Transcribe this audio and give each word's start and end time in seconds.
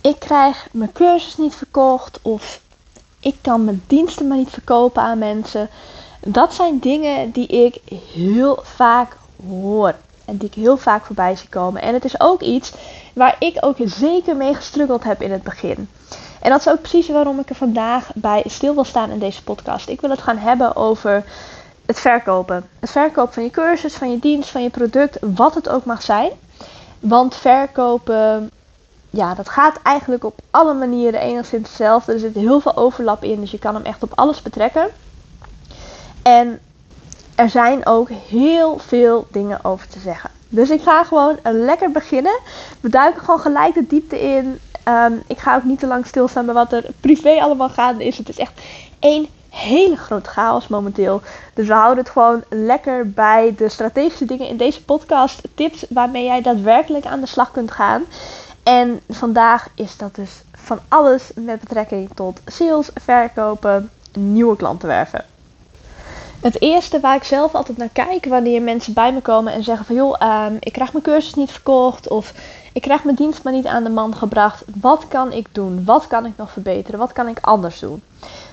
ik 0.00 0.18
krijg 0.18 0.68
mijn 0.72 0.92
cursus 0.92 1.36
niet 1.36 1.54
verkocht 1.54 2.18
of 2.22 2.60
ik 3.20 3.36
kan 3.40 3.64
mijn 3.64 3.82
diensten 3.86 4.28
maar 4.28 4.36
niet 4.36 4.50
verkopen 4.50 5.02
aan 5.02 5.18
mensen. 5.18 5.68
Dat 6.20 6.54
zijn 6.54 6.78
dingen 6.78 7.30
die 7.30 7.46
ik 7.46 7.80
heel 8.12 8.58
vaak 8.62 9.16
hoor 9.48 9.94
en 10.24 10.36
die 10.36 10.48
ik 10.48 10.54
heel 10.54 10.76
vaak 10.76 11.04
voorbij 11.04 11.36
zie 11.36 11.48
komen. 11.48 11.82
En 11.82 11.94
het 11.94 12.04
is 12.04 12.20
ook 12.20 12.40
iets 12.40 12.72
waar 13.14 13.36
ik 13.38 13.56
ook 13.60 13.76
zeker 13.84 14.36
mee 14.36 14.54
gestruggeld 14.54 15.04
heb 15.04 15.22
in 15.22 15.32
het 15.32 15.42
begin. 15.42 15.88
En 16.40 16.50
dat 16.50 16.60
is 16.60 16.68
ook 16.68 16.80
precies 16.80 17.08
waarom 17.08 17.38
ik 17.38 17.48
er 17.48 17.54
vandaag 17.54 18.10
bij 18.14 18.44
stil 18.46 18.74
wil 18.74 18.84
staan 18.84 19.10
in 19.10 19.18
deze 19.18 19.42
podcast. 19.42 19.88
Ik 19.88 20.00
wil 20.00 20.10
het 20.10 20.22
gaan 20.22 20.38
hebben 20.38 20.76
over 20.76 21.24
het 21.86 22.00
verkopen. 22.00 22.68
Het 22.78 22.90
verkopen 22.90 23.32
van 23.32 23.42
je 23.42 23.50
cursus, 23.50 23.94
van 23.94 24.10
je 24.10 24.18
dienst, 24.18 24.50
van 24.50 24.62
je 24.62 24.70
product, 24.70 25.18
wat 25.20 25.54
het 25.54 25.68
ook 25.68 25.84
mag 25.84 26.02
zijn. 26.02 26.30
Want 27.00 27.34
verkopen, 27.34 28.50
ja, 29.10 29.34
dat 29.34 29.48
gaat 29.48 29.78
eigenlijk 29.82 30.24
op 30.24 30.40
alle 30.50 30.74
manieren 30.74 31.20
enigszins 31.20 31.68
hetzelfde. 31.68 32.12
Er 32.12 32.18
zit 32.18 32.34
heel 32.34 32.60
veel 32.60 32.76
overlap 32.76 33.24
in, 33.24 33.40
dus 33.40 33.50
je 33.50 33.58
kan 33.58 33.74
hem 33.74 33.84
echt 33.84 34.02
op 34.02 34.12
alles 34.14 34.42
betrekken. 34.42 34.88
En 36.22 36.60
er 37.34 37.50
zijn 37.50 37.86
ook 37.86 38.08
heel 38.08 38.78
veel 38.78 39.26
dingen 39.30 39.64
over 39.64 39.88
te 39.88 39.98
zeggen. 39.98 40.30
Dus 40.48 40.70
ik 40.70 40.82
ga 40.82 41.04
gewoon 41.04 41.38
lekker 41.42 41.90
beginnen. 41.90 42.38
We 42.80 42.88
duiken 42.88 43.22
gewoon 43.22 43.40
gelijk 43.40 43.74
de 43.74 43.86
diepte 43.86 44.20
in. 44.20 44.58
Ehm, 44.82 45.12
ik 45.26 45.38
ga 45.38 45.56
ook 45.56 45.64
niet 45.64 45.78
te 45.78 45.86
lang 45.86 46.06
stilstaan 46.06 46.44
bij 46.44 46.54
wat 46.54 46.72
er 46.72 46.84
privé 47.00 47.40
allemaal 47.40 47.68
gaande 47.68 48.04
is. 48.04 48.18
Het 48.18 48.28
is 48.28 48.38
echt 48.38 48.60
één 48.98 49.28
hele 49.48 49.96
grote 49.96 50.30
chaos 50.30 50.68
momenteel. 50.68 51.22
Dus 51.54 51.66
we 51.66 51.72
houden 51.72 52.04
het 52.04 52.12
gewoon 52.12 52.42
lekker 52.48 53.10
bij 53.10 53.54
de 53.56 53.68
strategische 53.68 54.24
dingen 54.24 54.48
in 54.48 54.56
deze 54.56 54.84
podcast. 54.84 55.40
Tips 55.54 55.84
waarmee 55.88 56.24
jij 56.24 56.42
daadwerkelijk 56.42 57.06
aan 57.06 57.20
de 57.20 57.26
slag 57.26 57.50
kunt 57.50 57.70
gaan. 57.70 58.04
En 58.70 59.00
vandaag 59.08 59.68
is 59.74 59.96
dat 59.96 60.14
dus 60.14 60.42
van 60.52 60.78
alles 60.88 61.30
met 61.34 61.60
betrekking 61.60 62.10
tot 62.14 62.40
sales, 62.46 62.90
verkopen, 62.94 63.90
nieuwe 64.12 64.56
klanten 64.56 64.88
werven. 64.88 65.24
Het 66.40 66.60
eerste 66.60 67.00
waar 67.00 67.16
ik 67.16 67.24
zelf 67.24 67.54
altijd 67.54 67.78
naar 67.78 67.88
kijk 67.92 68.24
wanneer 68.24 68.62
mensen 68.62 68.92
bij 68.92 69.12
me 69.12 69.20
komen 69.20 69.52
en 69.52 69.62
zeggen 69.62 69.86
van 69.86 69.94
joh, 69.94 70.46
um, 70.46 70.56
ik 70.60 70.72
krijg 70.72 70.92
mijn 70.92 71.04
cursus 71.04 71.34
niet 71.34 71.50
verkocht 71.50 72.08
of 72.08 72.32
ik 72.72 72.82
krijg 72.82 73.04
mijn 73.04 73.16
dienst 73.16 73.42
maar 73.42 73.52
niet 73.52 73.66
aan 73.66 73.84
de 73.84 73.90
man 73.90 74.14
gebracht. 74.14 74.64
Wat 74.80 75.08
kan 75.08 75.32
ik 75.32 75.46
doen? 75.52 75.84
Wat 75.84 76.06
kan 76.06 76.26
ik 76.26 76.36
nog 76.36 76.50
verbeteren? 76.50 76.98
Wat 76.98 77.12
kan 77.12 77.28
ik 77.28 77.38
anders 77.40 77.78
doen? 77.78 78.02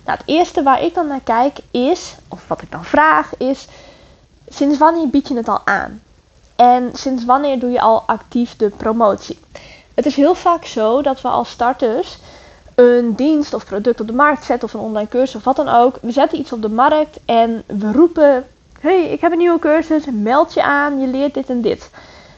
Nou, 0.05 0.17
het 0.17 0.27
eerste 0.27 0.63
waar 0.63 0.81
ik 0.81 0.93
dan 0.93 1.07
naar 1.07 1.21
kijk 1.23 1.57
is, 1.71 2.15
of 2.27 2.47
wat 2.47 2.61
ik 2.61 2.71
dan 2.71 2.85
vraag 2.85 3.37
is, 3.37 3.67
sinds 4.47 4.77
wanneer 4.77 5.09
bied 5.09 5.27
je 5.27 5.35
het 5.35 5.47
al 5.47 5.61
aan? 5.65 6.01
En 6.55 6.89
sinds 6.93 7.25
wanneer 7.25 7.59
doe 7.59 7.69
je 7.69 7.81
al 7.81 8.03
actief 8.05 8.55
de 8.55 8.69
promotie? 8.69 9.39
Het 9.97 10.05
is 10.05 10.15
heel 10.15 10.35
vaak 10.35 10.65
zo 10.65 11.01
dat 11.01 11.21
we 11.21 11.27
als 11.27 11.49
starters 11.49 12.17
een 12.75 13.15
dienst 13.15 13.53
of 13.53 13.65
product 13.65 14.01
op 14.01 14.07
de 14.07 14.13
markt 14.13 14.43
zetten 14.43 14.67
of 14.67 14.73
een 14.73 14.79
online 14.79 15.07
cursus 15.07 15.35
of 15.35 15.43
wat 15.43 15.55
dan 15.55 15.67
ook. 15.67 15.97
We 16.01 16.11
zetten 16.11 16.39
iets 16.39 16.51
op 16.51 16.61
de 16.61 16.69
markt 16.69 17.19
en 17.25 17.63
we 17.65 17.91
roepen: 17.91 18.45
hey, 18.79 19.03
ik 19.05 19.21
heb 19.21 19.31
een 19.31 19.37
nieuwe 19.37 19.59
cursus, 19.59 20.03
meld 20.11 20.53
je 20.53 20.63
aan, 20.63 20.99
je 20.99 21.07
leert 21.07 21.33
dit 21.33 21.49
en 21.49 21.61
dit. 21.61 21.89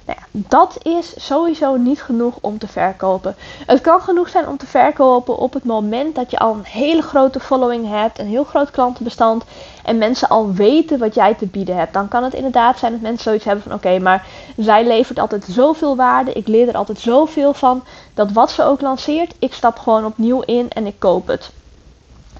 Nou 0.10 0.22
ja, 0.22 0.40
dat 0.48 0.78
is 0.82 1.26
sowieso 1.26 1.76
niet 1.76 2.02
genoeg 2.02 2.36
om 2.42 2.58
te 2.58 2.68
verkopen. 2.68 3.36
Het 3.66 3.82
kan 3.82 4.02
genoeg 4.02 4.30
zijn 4.30 4.48
om 4.48 4.58
te 4.58 4.66
verkopen 4.66 5.38
op 5.38 5.54
het 5.54 5.64
moment 5.64 6.16
dat 6.16 6.32
je 6.32 6.40
al 6.40 6.54
een 6.54 6.66
hele 6.66 7.02
grote 7.02 7.40
following 7.40 7.90
hebt, 7.90 8.20
een 8.20 8.28
heel 8.28 8.44
groot 8.44 8.72
klantenbestand 8.72 9.44
en 9.84 9.98
mensen 9.98 10.30
al 10.30 10.54
weten 10.54 11.00
wat 11.00 11.16
jij 11.16 11.34
te 11.34 11.46
bieden 11.46 11.76
hebt. 11.76 11.94
Dan 11.94 12.08
kan 12.08 12.24
het 12.24 12.34
inderdaad 12.34 12.80
zijn 12.80 12.92
dat 12.92 13.02
mensen 13.02 13.24
zoiets 13.24 13.46
hebben 13.46 13.64
van 13.64 13.74
oké, 13.74 14.00
maar 14.00 14.26
zij 14.58 14.88
levert 14.88 15.20
altijd 15.20 15.46
zoveel 15.50 15.96
waarde, 15.96 16.34
ik 16.34 16.48
leer 16.48 16.68
er 16.68 16.78
altijd 16.78 17.00
zoveel 17.00 17.54
van, 17.54 17.84
dat 18.14 18.32
wat 18.32 18.52
ze 18.52 18.64
ook 18.64 18.82
lanceert, 18.82 19.36
ik 19.40 19.54
stap 19.54 19.80
gewoon 19.80 20.06
opnieuw 20.06 20.42
in 20.42 20.70
en 20.70 20.86
ik 20.86 20.96
koop 21.00 21.28
het. 21.28 21.52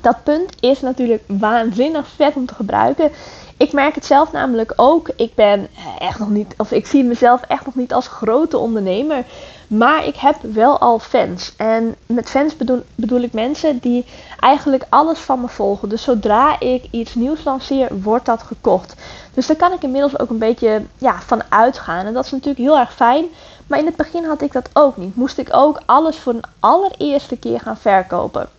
Dat 0.02 0.24
punt 0.24 0.56
is 0.60 0.82
natuurlijk 0.82 1.24
waanzinnig 1.28 2.08
vet 2.08 2.36
om 2.36 2.46
te 2.46 2.54
gebruiken. 2.54 3.12
Ik 3.60 3.74
merk 3.74 3.96
het 3.96 4.06
zelf 4.06 4.32
namelijk 4.32 4.74
ook. 4.76 5.10
Ik 5.16 5.36
ben 5.36 5.68
echt 5.98 6.20
nog 6.20 6.30
niet, 6.30 6.54
of 6.58 6.72
ik 6.72 6.88
zie 6.88 7.04
mezelf 7.04 7.42
echt 7.42 7.66
nog 7.66 7.76
niet 7.76 7.94
als 7.94 8.08
grote 8.08 8.58
ondernemer. 8.58 9.24
Maar 9.68 10.06
ik 10.06 10.16
heb 10.16 10.36
wel 10.42 10.80
al 10.80 11.00
fans. 11.00 11.54
En 11.58 11.96
met 12.06 12.30
fans 12.30 12.58
bedoel, 12.58 12.84
bedoel 12.96 13.22
ik 13.22 13.34
mensen 13.34 13.80
die 13.80 14.06
eigenlijk 14.40 14.86
alles 14.90 15.20
van 15.20 15.42
me 15.42 15.48
volgen. 15.48 15.90
Dus 15.90 16.04
zodra 16.04 16.60
ik 16.60 16.84
iets 16.92 17.16
nieuws 17.16 17.44
lanceer, 17.44 18.02
wordt 18.02 18.26
dat 18.26 18.42
gekocht. 18.42 18.96
Dus 19.34 19.48
daar 19.48 19.56
kan 19.56 19.74
ik 19.74 19.84
inmiddels 19.84 20.20
ook 20.20 20.30
een 20.30 20.38
beetje 20.38 20.82
ja, 20.98 21.22
van 21.22 21.42
uitgaan. 21.50 22.06
En 22.06 22.14
dat 22.14 22.26
is 22.26 22.32
natuurlijk 22.32 22.60
heel 22.60 22.78
erg 22.78 22.94
fijn. 22.94 23.26
Maar 23.68 23.80
in 23.80 23.86
het 23.86 23.96
begin 23.96 24.26
had 24.26 24.42
ik 24.42 24.52
dat 24.52 24.70
ook 24.74 24.98
niet. 24.98 25.16
Moest 25.16 25.38
ik 25.38 25.48
ook 25.52 25.82
alles 25.86 26.18
voor 26.18 26.34
een 26.34 26.50
allereerste 26.60 27.38
keer 27.38 27.60
gaan 27.60 27.78
verkopen. 27.78 28.50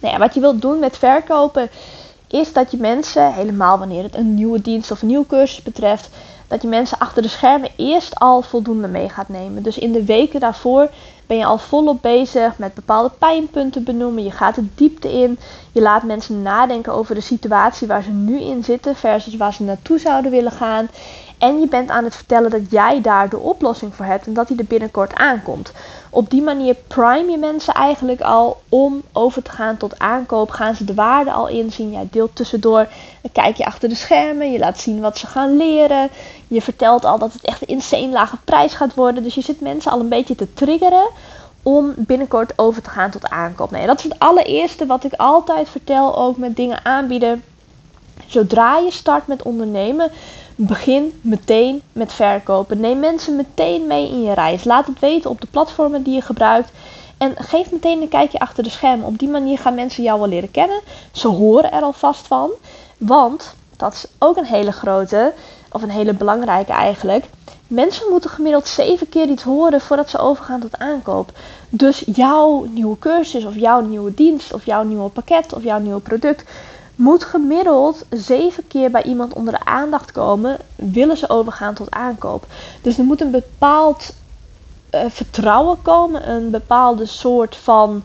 Nou 0.00 0.12
ja, 0.12 0.18
wat 0.18 0.34
je 0.34 0.40
wilt 0.40 0.60
doen 0.60 0.78
met 0.78 0.98
verkopen 0.98 1.70
is 2.26 2.52
dat 2.52 2.70
je 2.70 2.76
mensen, 2.76 3.32
helemaal 3.32 3.78
wanneer 3.78 4.02
het 4.02 4.14
een 4.14 4.34
nieuwe 4.34 4.60
dienst 4.60 4.90
of 4.90 5.02
een 5.02 5.08
nieuwe 5.08 5.26
cursus 5.26 5.62
betreft, 5.62 6.08
dat 6.48 6.62
je 6.62 6.68
mensen 6.68 6.98
achter 6.98 7.22
de 7.22 7.28
schermen 7.28 7.70
eerst 7.76 8.14
al 8.14 8.42
voldoende 8.42 8.88
mee 8.88 9.08
gaat 9.08 9.28
nemen. 9.28 9.62
Dus 9.62 9.78
in 9.78 9.92
de 9.92 10.04
weken 10.04 10.40
daarvoor 10.40 10.90
ben 11.26 11.36
je 11.36 11.44
al 11.44 11.58
volop 11.58 12.02
bezig 12.02 12.58
met 12.58 12.74
bepaalde 12.74 13.10
pijnpunten 13.18 13.84
benoemen. 13.84 14.24
Je 14.24 14.30
gaat 14.30 14.54
de 14.54 14.66
diepte 14.74 15.12
in. 15.12 15.38
Je 15.72 15.80
laat 15.80 16.02
mensen 16.02 16.42
nadenken 16.42 16.92
over 16.92 17.14
de 17.14 17.20
situatie 17.20 17.86
waar 17.86 18.02
ze 18.02 18.10
nu 18.10 18.40
in 18.40 18.64
zitten 18.64 18.96
versus 18.96 19.36
waar 19.36 19.52
ze 19.52 19.62
naartoe 19.62 19.98
zouden 19.98 20.30
willen 20.30 20.52
gaan. 20.52 20.88
En 21.38 21.60
je 21.60 21.68
bent 21.68 21.90
aan 21.90 22.04
het 22.04 22.16
vertellen 22.16 22.50
dat 22.50 22.70
jij 22.70 23.00
daar 23.00 23.28
de 23.28 23.38
oplossing 23.38 23.94
voor 23.94 24.04
hebt 24.04 24.26
en 24.26 24.34
dat 24.34 24.48
die 24.48 24.58
er 24.58 24.64
binnenkort 24.64 25.14
aankomt. 25.14 25.72
Op 26.16 26.30
die 26.30 26.42
manier 26.42 26.74
prime 26.86 27.30
je 27.30 27.36
mensen 27.36 27.74
eigenlijk 27.74 28.20
al 28.20 28.60
om 28.68 29.02
over 29.12 29.42
te 29.42 29.50
gaan 29.50 29.76
tot 29.76 29.98
aankoop. 29.98 30.50
Gaan 30.50 30.74
ze 30.74 30.84
de 30.84 30.94
waarde 30.94 31.32
al 31.32 31.48
inzien. 31.48 31.90
Jij 31.90 32.08
deelt 32.10 32.34
tussendoor 32.34 32.88
kijk 33.32 33.56
je 33.56 33.64
achter 33.64 33.88
de 33.88 33.94
schermen. 33.94 34.52
Je 34.52 34.58
laat 34.58 34.80
zien 34.80 35.00
wat 35.00 35.18
ze 35.18 35.26
gaan 35.26 35.56
leren. 35.56 36.10
Je 36.48 36.62
vertelt 36.62 37.04
al 37.04 37.18
dat 37.18 37.32
het 37.32 37.42
echt 37.44 37.62
een 37.62 37.68
insane 37.68 38.08
lage 38.08 38.36
prijs 38.44 38.74
gaat 38.74 38.94
worden. 38.94 39.22
Dus 39.22 39.34
je 39.34 39.40
zit 39.40 39.60
mensen 39.60 39.92
al 39.92 40.00
een 40.00 40.08
beetje 40.08 40.34
te 40.34 40.52
triggeren 40.54 41.08
om 41.62 41.94
binnenkort 41.96 42.52
over 42.58 42.82
te 42.82 42.90
gaan 42.90 43.10
tot 43.10 43.28
aankoop. 43.28 43.70
Nee, 43.70 43.86
dat 43.86 43.98
is 43.98 44.04
het 44.04 44.18
allereerste 44.18 44.86
wat 44.86 45.04
ik 45.04 45.12
altijd 45.12 45.68
vertel, 45.68 46.18
ook 46.18 46.36
met 46.36 46.56
dingen 46.56 46.84
aanbieden. 46.84 47.42
Zodra 48.26 48.78
je 48.78 48.90
start 48.90 49.26
met 49.26 49.42
ondernemen, 49.42 50.10
begin 50.54 51.18
meteen 51.20 51.82
met 51.92 52.12
verkopen. 52.12 52.80
Neem 52.80 52.98
mensen 52.98 53.36
meteen 53.36 53.86
mee 53.86 54.08
in 54.08 54.22
je 54.22 54.34
reis. 54.34 54.64
Laat 54.64 54.86
het 54.86 54.98
weten 54.98 55.30
op 55.30 55.40
de 55.40 55.46
platformen 55.50 56.02
die 56.02 56.14
je 56.14 56.20
gebruikt. 56.20 56.70
En 57.18 57.34
geef 57.36 57.70
meteen 57.70 58.02
een 58.02 58.08
kijkje 58.08 58.38
achter 58.38 58.62
de 58.62 58.70
schermen. 58.70 59.06
Op 59.06 59.18
die 59.18 59.28
manier 59.28 59.58
gaan 59.58 59.74
mensen 59.74 60.02
jou 60.02 60.18
wel 60.18 60.28
leren 60.28 60.50
kennen. 60.50 60.80
Ze 61.12 61.28
horen 61.28 61.72
er 61.72 61.82
alvast 61.82 62.26
van. 62.26 62.50
Want, 62.98 63.54
dat 63.76 63.92
is 63.92 64.06
ook 64.18 64.36
een 64.36 64.44
hele 64.44 64.72
grote, 64.72 65.32
of 65.72 65.82
een 65.82 65.90
hele 65.90 66.12
belangrijke 66.14 66.72
eigenlijk. 66.72 67.24
Mensen 67.66 68.10
moeten 68.10 68.30
gemiddeld 68.30 68.68
zeven 68.68 69.08
keer 69.08 69.28
iets 69.28 69.42
horen 69.42 69.80
voordat 69.80 70.10
ze 70.10 70.18
overgaan 70.18 70.60
tot 70.60 70.78
aankoop. 70.78 71.32
Dus 71.68 72.02
jouw 72.06 72.64
nieuwe 72.70 72.98
cursus, 72.98 73.44
of 73.44 73.54
jouw 73.54 73.80
nieuwe 73.80 74.14
dienst, 74.14 74.52
of 74.52 74.64
jouw 74.64 74.82
nieuwe 74.82 75.08
pakket, 75.08 75.52
of 75.52 75.62
jouw 75.62 75.78
nieuwe 75.78 76.00
product 76.00 76.44
moet 76.96 77.24
gemiddeld 77.24 78.04
zeven 78.10 78.66
keer 78.66 78.90
bij 78.90 79.02
iemand 79.02 79.32
onder 79.32 79.52
de 79.52 79.64
aandacht 79.64 80.12
komen, 80.12 80.58
willen 80.74 81.16
ze 81.16 81.28
overgaan 81.28 81.74
tot 81.74 81.90
aankoop. 81.90 82.46
Dus 82.82 82.98
er 82.98 83.04
moet 83.04 83.20
een 83.20 83.30
bepaald 83.30 84.14
uh, 84.90 85.00
vertrouwen 85.08 85.82
komen, 85.82 86.30
een 86.30 86.50
bepaalde 86.50 87.06
soort 87.06 87.56
van 87.56 88.02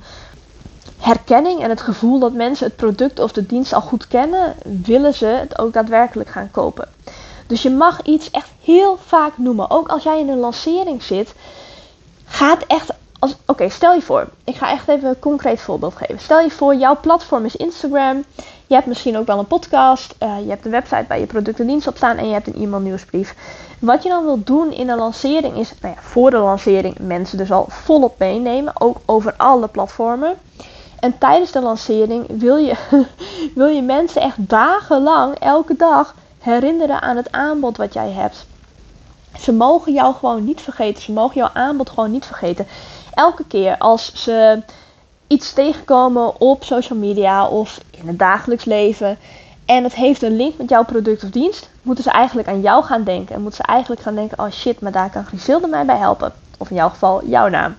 herkenning 0.97 1.61
en 1.61 1.69
het 1.69 1.81
gevoel 1.81 2.19
dat 2.19 2.33
mensen 2.33 2.67
het 2.67 2.75
product 2.75 3.19
of 3.19 3.31
de 3.31 3.45
dienst 3.45 3.73
al 3.73 3.81
goed 3.81 4.07
kennen, 4.07 4.55
willen 4.83 5.13
ze 5.13 5.25
het 5.25 5.57
ook 5.59 5.73
daadwerkelijk 5.73 6.29
gaan 6.29 6.51
kopen. 6.51 6.87
Dus 7.47 7.61
je 7.61 7.69
mag 7.69 8.01
iets 8.01 8.31
echt 8.31 8.49
heel 8.61 8.97
vaak 9.05 9.37
noemen. 9.37 9.69
Ook 9.69 9.87
als 9.87 10.03
jij 10.03 10.19
in 10.19 10.29
een 10.29 10.39
lancering 10.39 11.03
zit, 11.03 11.33
gaat 12.25 12.63
echt 12.67 12.93
Oké, 13.45 13.69
stel 13.69 13.93
je 13.93 14.01
voor, 14.01 14.29
ik 14.43 14.55
ga 14.55 14.71
echt 14.71 14.87
even 14.87 15.09
een 15.09 15.19
concreet 15.19 15.61
voorbeeld 15.61 15.95
geven. 15.95 16.19
Stel 16.19 16.39
je 16.39 16.51
voor, 16.51 16.75
jouw 16.75 16.99
platform 16.99 17.45
is 17.45 17.55
Instagram. 17.55 18.23
Je 18.71 18.77
hebt 18.77 18.89
misschien 18.89 19.17
ook 19.17 19.25
wel 19.25 19.39
een 19.39 19.47
podcast. 19.47 20.15
Uh, 20.19 20.39
je 20.43 20.49
hebt 20.49 20.65
een 20.65 20.71
website 20.71 21.05
waar 21.07 21.19
je 21.19 21.25
producten 21.25 21.63
en 21.63 21.69
diensten 21.69 21.91
op 21.91 21.97
staan. 21.97 22.17
En 22.17 22.27
je 22.27 22.33
hebt 22.33 22.47
een 22.47 22.63
e-mail 22.63 22.81
nieuwsbrief. 22.81 23.35
Wat 23.79 24.03
je 24.03 24.09
dan 24.09 24.25
wilt 24.25 24.47
doen 24.47 24.71
in 24.71 24.89
een 24.89 24.97
lancering 24.97 25.57
is, 25.57 25.73
nou 25.81 25.93
ja, 25.95 26.01
voor 26.01 26.31
de 26.31 26.37
lancering 26.37 26.97
mensen 26.99 27.37
dus 27.37 27.51
al 27.51 27.65
volop 27.69 28.19
meenemen. 28.19 28.81
Ook 28.81 28.97
over 29.05 29.33
alle 29.37 29.67
platformen. 29.67 30.33
En 30.99 31.17
tijdens 31.17 31.51
de 31.51 31.61
lancering 31.61 32.25
wil 32.27 32.57
je, 32.57 32.75
wil 33.55 33.67
je 33.67 33.81
mensen 33.81 34.21
echt 34.21 34.49
dagenlang, 34.49 35.35
elke 35.35 35.75
dag, 35.75 36.15
herinneren 36.39 37.01
aan 37.01 37.17
het 37.17 37.31
aanbod 37.31 37.77
wat 37.77 37.93
jij 37.93 38.11
hebt. 38.11 38.45
Ze 39.39 39.51
mogen 39.51 39.93
jou 39.93 40.13
gewoon 40.13 40.43
niet 40.43 40.61
vergeten. 40.61 41.03
Ze 41.03 41.11
mogen 41.11 41.35
jouw 41.35 41.49
aanbod 41.53 41.89
gewoon 41.89 42.11
niet 42.11 42.25
vergeten. 42.25 42.67
Elke 43.13 43.43
keer 43.47 43.77
als 43.77 44.23
ze 44.23 44.61
iets 45.31 45.53
tegenkomen 45.53 46.41
op 46.41 46.63
social 46.63 46.99
media 46.99 47.47
of 47.47 47.79
in 47.91 48.07
het 48.07 48.19
dagelijks 48.19 48.65
leven 48.65 49.17
en 49.65 49.83
het 49.83 49.95
heeft 49.95 50.21
een 50.21 50.35
link 50.35 50.57
met 50.57 50.69
jouw 50.69 50.83
product 50.83 51.23
of 51.23 51.29
dienst, 51.29 51.69
moeten 51.81 52.03
ze 52.03 52.09
eigenlijk 52.09 52.47
aan 52.47 52.61
jou 52.61 52.83
gaan 52.83 53.03
denken. 53.03 53.35
En 53.35 53.41
moeten 53.41 53.63
ze 53.65 53.71
eigenlijk 53.71 54.01
gaan 54.01 54.15
denken: 54.15 54.39
oh 54.39 54.51
shit, 54.51 54.81
maar 54.81 54.91
daar 54.91 55.09
kan 55.09 55.25
Griselda 55.25 55.67
mij 55.67 55.85
bij 55.85 55.97
helpen. 55.97 56.33
Of 56.57 56.69
in 56.69 56.75
jouw 56.75 56.89
geval 56.89 57.25
jouw 57.25 57.47
naam. 57.47 57.75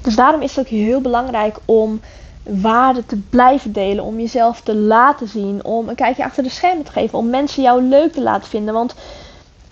Dus 0.00 0.16
daarom 0.16 0.42
is 0.42 0.56
het 0.56 0.64
ook 0.64 0.70
heel 0.70 1.00
belangrijk 1.00 1.56
om 1.64 2.00
waarde 2.42 3.06
te 3.06 3.16
blijven 3.16 3.72
delen, 3.72 4.04
om 4.04 4.20
jezelf 4.20 4.60
te 4.60 4.74
laten 4.74 5.28
zien, 5.28 5.64
om 5.64 5.88
een 5.88 5.94
kijkje 5.94 6.24
achter 6.24 6.42
de 6.42 6.48
schermen 6.48 6.84
te 6.84 6.92
geven, 6.92 7.18
om 7.18 7.30
mensen 7.30 7.62
jou 7.62 7.82
leuk 7.82 8.12
te 8.12 8.22
laten 8.22 8.48
vinden. 8.48 8.74
Want 8.74 8.94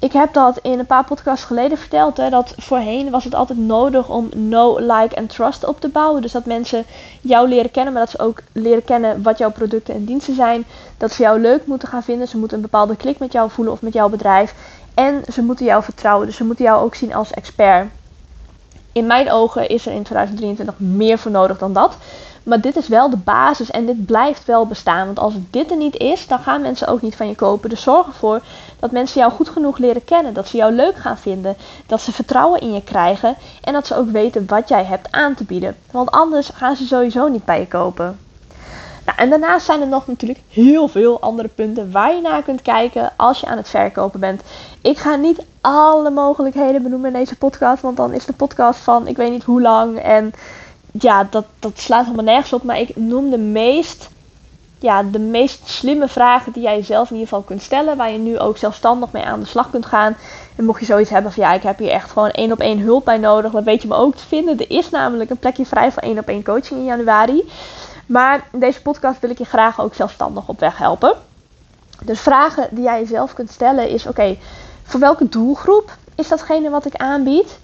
ik 0.02 0.12
heb 0.12 0.32
dat 0.32 0.58
in 0.62 0.78
een 0.78 0.87
paar 0.87 1.04
podcasts 1.04 1.44
geleden 1.44 1.78
verteld. 1.78 2.16
Hè, 2.16 2.31
dat 2.31 2.54
voorheen 2.56 3.10
was 3.10 3.25
het 3.25 3.34
altijd 3.34 3.58
nodig 3.58 4.08
om 4.08 4.28
no, 4.34 4.78
like 4.78 5.14
en 5.14 5.26
trust 5.26 5.64
op 5.64 5.81
te 5.81 5.88
bouwen. 5.88 6.22
Dus 6.22 6.32
dat 6.32 6.44
mensen 6.44 6.84
jou 7.20 7.49
leren 7.49 7.70
kennen, 7.70 7.93
maar 7.93 8.02
dat 8.02 8.10
ze 8.10 8.19
ook 8.19 8.40
leren 8.52 8.84
kennen 8.84 9.22
wat 9.22 9.38
jouw 9.38 9.50
producten 9.50 9.94
en 9.94 10.04
diensten 10.04 10.34
zijn. 10.34 10.64
Dat 10.96 11.12
ze 11.12 11.22
jou 11.22 11.40
leuk 11.40 11.66
moeten 11.66 11.88
gaan 11.88 12.02
vinden. 12.02 12.28
Ze 12.28 12.38
moeten 12.38 12.56
een 12.56 12.62
bepaalde 12.62 12.96
klik 12.96 13.19
met 13.19 13.32
jou 13.32 13.50
voelen 13.50 13.75
of 13.75 13.82
met 13.82 13.93
jouw 13.93 14.08
bedrijf. 14.08 14.54
En 14.94 15.22
ze 15.32 15.43
moeten 15.43 15.66
jou 15.66 15.82
vertrouwen. 15.82 16.26
Dus 16.26 16.37
ze 16.37 16.44
moeten 16.44 16.64
jou 16.64 16.84
ook 16.84 16.94
zien 16.94 17.14
als 17.14 17.31
expert. 17.31 17.88
In 18.93 19.06
mijn 19.06 19.31
ogen 19.31 19.69
is 19.69 19.87
er 19.87 19.93
in 19.93 20.02
2023 20.02 20.78
meer 20.78 21.19
voor 21.19 21.31
nodig 21.31 21.58
dan 21.58 21.72
dat. 21.72 21.96
Maar 22.43 22.61
dit 22.61 22.77
is 22.77 22.89
wel 22.89 23.11
de 23.11 23.17
basis 23.17 23.71
en 23.71 23.87
dit 23.87 24.06
blijft 24.06 24.44
wel 24.44 24.67
bestaan. 24.67 25.06
Want 25.06 25.19
als 25.19 25.35
dit 25.50 25.71
er 25.71 25.77
niet 25.77 25.97
is, 25.97 26.27
dan 26.27 26.39
gaan 26.39 26.61
mensen 26.61 26.89
ook 26.89 27.03
niet 27.03 27.17
van 27.17 27.29
je 27.29 27.35
kopen. 27.35 27.71
Dus 27.71 27.83
zorg 27.83 28.06
ervoor 28.06 28.41
dat 28.79 28.91
mensen 28.91 29.21
jou 29.21 29.33
goed 29.33 29.49
genoeg 29.49 29.79
leren 29.79 30.05
kennen. 30.05 30.35
Dat 30.35 30.49
ze 30.49 30.56
jou 30.56 30.73
leuk 30.73 30.97
gaan 30.97 31.19
vinden. 31.19 31.56
Dat 31.87 32.00
ze 32.00 32.12
vertrouwen 32.12 32.61
in 32.61 32.73
je 32.73 32.83
krijgen. 32.83 33.37
En 33.61 33.73
dat 33.73 33.87
ze 33.87 33.97
ook 33.97 34.11
weten 34.11 34.44
wat 34.47 34.69
jij 34.69 34.85
hebt 34.85 35.09
aan 35.11 35.35
te 35.35 35.44
bieden. 35.44 35.77
Want 35.91 36.11
anders 36.11 36.50
gaan 36.55 36.77
ze 36.77 36.87
sowieso 36.87 37.29
niet 37.29 37.44
bij 37.44 37.61
je 37.61 37.69
kopen. 37.69 38.19
Nou, 39.05 39.19
en 39.19 39.31
daarnaast 39.31 39.67
zijn 39.67 39.81
er 39.81 39.88
nog 39.88 40.06
natuurlijk 40.06 40.41
heel 40.49 40.88
veel 40.88 41.21
andere 41.21 41.49
punten 41.49 41.91
waar 41.91 42.15
je 42.15 42.21
naar 42.21 42.43
kunt 42.43 42.62
kijken 42.62 43.12
als 43.17 43.41
je 43.41 43.47
aan 43.47 43.56
het 43.56 43.69
verkopen 43.69 44.21
bent. 44.21 44.43
Ik 44.81 44.99
ga 44.99 45.17
niet 45.17 45.45
alle 45.61 46.11
mogelijkheden 46.11 46.83
benoemen 46.83 47.12
in 47.12 47.19
deze 47.19 47.37
podcast, 47.37 47.83
want 47.83 47.97
dan 47.97 48.12
is 48.12 48.25
de 48.25 48.33
podcast 48.33 48.81
van 48.81 49.06
ik 49.06 49.17
weet 49.17 49.31
niet 49.31 49.45
hoe 49.45 49.61
lang. 49.61 49.99
En 49.99 50.33
ja, 50.93 51.27
dat, 51.31 51.44
dat 51.59 51.79
slaat 51.79 52.05
helemaal 52.05 52.25
nergens 52.25 52.53
op. 52.53 52.62
Maar 52.62 52.79
ik 52.79 52.97
noem 52.97 53.31
de 53.31 53.39
meest, 53.39 54.11
ja, 54.79 55.03
de 55.03 55.19
meest 55.19 55.69
slimme 55.69 56.09
vragen 56.09 56.53
die 56.53 56.62
jij 56.62 56.77
jezelf 56.77 57.11
in 57.11 57.17
ieder 57.17 57.29
geval 57.29 57.44
kunt 57.44 57.62
stellen. 57.62 57.97
Waar 57.97 58.12
je 58.12 58.19
nu 58.19 58.39
ook 58.39 58.59
zelfstandig 58.59 59.12
mee 59.12 59.25
aan 59.25 59.41
de 59.41 59.47
slag 59.47 59.71
kunt 59.71 59.87
gaan. 59.87 60.17
En 60.56 60.65
mocht 60.65 60.81
je 60.81 60.87
zoiets 60.87 61.11
hebben 61.11 61.33
van 61.33 61.43
ja, 61.43 61.53
ik 61.53 61.62
heb 61.62 61.79
hier 61.79 61.91
echt 61.91 62.11
gewoon 62.11 62.31
één 62.31 62.53
op 62.53 62.61
één 62.61 62.79
hulp 62.79 63.05
bij 63.05 63.19
nodig. 63.19 63.53
Dan 63.53 63.65
weet 63.65 63.83
je 63.83 63.89
me 63.89 63.94
ook 63.94 64.15
te 64.15 64.27
vinden. 64.27 64.59
Er 64.59 64.71
is 64.71 64.91
namelijk 64.91 65.31
een 65.31 65.39
plekje 65.39 65.67
vrij 65.67 65.93
voor 65.93 66.03
één 66.03 66.19
op 66.19 66.29
één 66.29 66.44
coaching 66.44 66.81
in 66.81 66.87
januari. 66.87 67.50
Maar 68.06 68.49
deze 68.53 68.83
podcast 68.83 69.21
wil 69.21 69.31
ik 69.31 69.38
je 69.38 69.45
graag 69.45 69.81
ook 69.81 69.95
zelfstandig 69.95 70.49
op 70.49 70.61
weg 70.61 70.79
helpen. 70.79 71.15
Dus 72.05 72.21
vragen 72.21 72.69
die 72.71 72.85
jij 72.85 73.00
jezelf 73.00 73.33
kunt 73.35 73.50
stellen 73.50 73.88
is: 73.88 74.06
oké, 74.06 74.37
voor 74.83 75.00
welke 75.00 75.29
doelgroep 75.29 75.97
is 76.15 76.29
datgene 76.29 76.71
wat 76.71 76.87
ik 76.87 76.95
aanbied? 76.97 77.59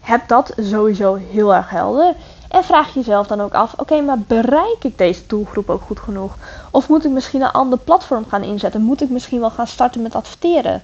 Heb 0.00 0.28
dat 0.28 0.52
sowieso 0.56 1.14
heel 1.30 1.54
erg 1.54 1.70
helder. 1.70 2.14
En 2.54 2.64
vraag 2.64 2.94
jezelf 2.94 3.26
dan 3.26 3.40
ook 3.40 3.54
af: 3.54 3.74
oké, 3.76 4.00
maar 4.00 4.18
bereik 4.18 4.84
ik 4.84 4.98
deze 4.98 5.22
doelgroep 5.26 5.70
ook 5.70 5.82
goed 5.82 6.00
genoeg? 6.00 6.36
Of 6.70 6.88
moet 6.88 7.04
ik 7.04 7.10
misschien 7.10 7.42
een 7.42 7.50
ander 7.50 7.78
platform 7.78 8.24
gaan 8.28 8.42
inzetten? 8.42 8.82
Moet 8.82 9.02
ik 9.02 9.10
misschien 9.10 9.40
wel 9.40 9.50
gaan 9.50 9.66
starten 9.66 10.02
met 10.02 10.14
adverteren? 10.14 10.82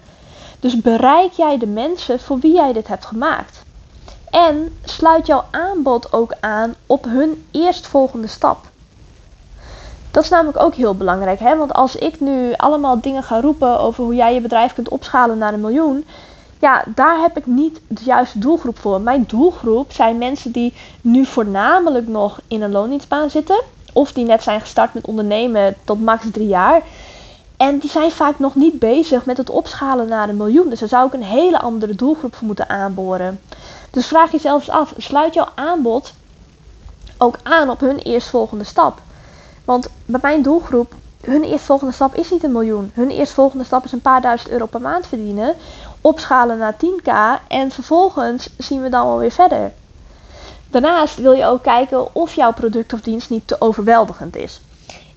Dus 0.61 0.81
bereik 0.81 1.33
jij 1.33 1.59
de 1.59 1.67
mensen 1.67 2.21
voor 2.21 2.39
wie 2.39 2.55
jij 2.55 2.73
dit 2.73 2.89
hebt 2.89 3.05
gemaakt? 3.05 3.63
En 4.31 4.79
sluit 4.85 5.27
jouw 5.27 5.45
aanbod 5.51 6.13
ook 6.13 6.35
aan 6.41 6.75
op 6.87 7.05
hun 7.05 7.47
eerstvolgende 7.51 8.27
stap. 8.27 8.59
Dat 10.11 10.23
is 10.23 10.31
namelijk 10.31 10.63
ook 10.63 10.75
heel 10.75 10.95
belangrijk. 10.95 11.39
Hè? 11.39 11.57
Want 11.57 11.73
als 11.73 11.97
ik 11.97 12.21
nu 12.21 12.53
allemaal 12.57 13.01
dingen 13.01 13.23
ga 13.23 13.41
roepen 13.41 13.81
over 13.81 14.05
hoe 14.05 14.15
jij 14.15 14.35
je 14.35 14.41
bedrijf 14.41 14.75
kunt 14.75 14.89
opschalen 14.89 15.39
naar 15.39 15.53
een 15.53 15.61
miljoen. 15.61 16.07
Ja, 16.61 16.85
daar 16.95 17.21
heb 17.21 17.37
ik 17.37 17.47
niet 17.47 17.81
de 17.87 18.05
juiste 18.05 18.39
doelgroep 18.39 18.79
voor. 18.79 19.01
Mijn 19.01 19.25
doelgroep 19.27 19.93
zijn 19.93 20.19
mensen 20.19 20.53
die 20.53 20.75
nu 21.01 21.27
voornamelijk 21.27 22.09
nog 22.09 22.41
in 22.49 22.63
een 22.63 22.71
loondienstbaan 22.71 23.31
zitten. 23.31 23.63
Of 23.93 24.13
die 24.13 24.25
net 24.25 24.43
zijn 24.43 24.61
gestart 24.61 24.95
met 24.95 25.07
ondernemen 25.07 25.77
tot 25.85 26.01
max 26.01 26.25
drie 26.33 26.47
jaar. 26.49 26.83
En 27.57 27.79
die 27.79 27.91
zijn 27.91 28.11
vaak 28.11 28.39
nog 28.39 28.55
niet 28.55 28.79
bezig 28.79 29.25
met 29.25 29.37
het 29.37 29.51
opschalen 29.51 30.09
naar 30.09 30.29
een 30.29 30.37
miljoen. 30.37 30.69
Dus 30.69 30.79
daar 30.79 30.89
zou 30.89 31.07
ik 31.07 31.13
een 31.13 31.23
hele 31.23 31.61
andere 31.61 31.95
doelgroep 31.95 32.35
voor 32.35 32.47
moeten 32.47 32.69
aanboren. 32.69 33.41
Dus 33.91 34.07
vraag 34.07 34.33
jezelf 34.33 34.69
af, 34.69 34.95
sluit 34.97 35.35
jouw 35.35 35.49
aanbod 35.55 36.13
ook 37.19 37.39
aan 37.43 37.71
op 37.71 37.81
hun 37.81 37.99
eerstvolgende 37.99 38.65
stap? 38.65 39.01
Want 39.65 39.89
bij 40.05 40.21
mijn 40.23 40.43
doelgroep, 40.43 40.95
hun 41.21 41.43
eerstvolgende 41.43 41.93
stap 41.93 42.15
is 42.15 42.31
niet 42.31 42.45
een 42.45 42.53
miljoen. 42.53 42.91
Hun 42.95 43.11
eerstvolgende 43.11 43.65
stap 43.65 43.85
is 43.85 43.93
een 43.93 44.01
paar 44.01 44.21
duizend 44.21 44.51
euro 44.51 44.67
per 44.67 44.81
maand 44.81 45.07
verdienen. 45.07 45.55
Opschalen 46.01 46.59
naar 46.59 46.75
10k 46.75 47.13
en 47.49 47.71
vervolgens 47.71 48.49
zien 48.59 48.83
we 48.83 48.89
dan 48.89 49.07
wel 49.07 49.19
weer 49.19 49.31
verder. 49.31 49.73
Daarnaast 50.71 51.17
wil 51.17 51.33
je 51.33 51.45
ook 51.45 51.63
kijken 51.63 52.15
of 52.15 52.35
jouw 52.35 52.53
product 52.53 52.93
of 52.93 53.01
dienst 53.01 53.31
niet 53.31 53.47
te 53.47 53.61
overweldigend 53.61 54.37
is. 54.37 54.61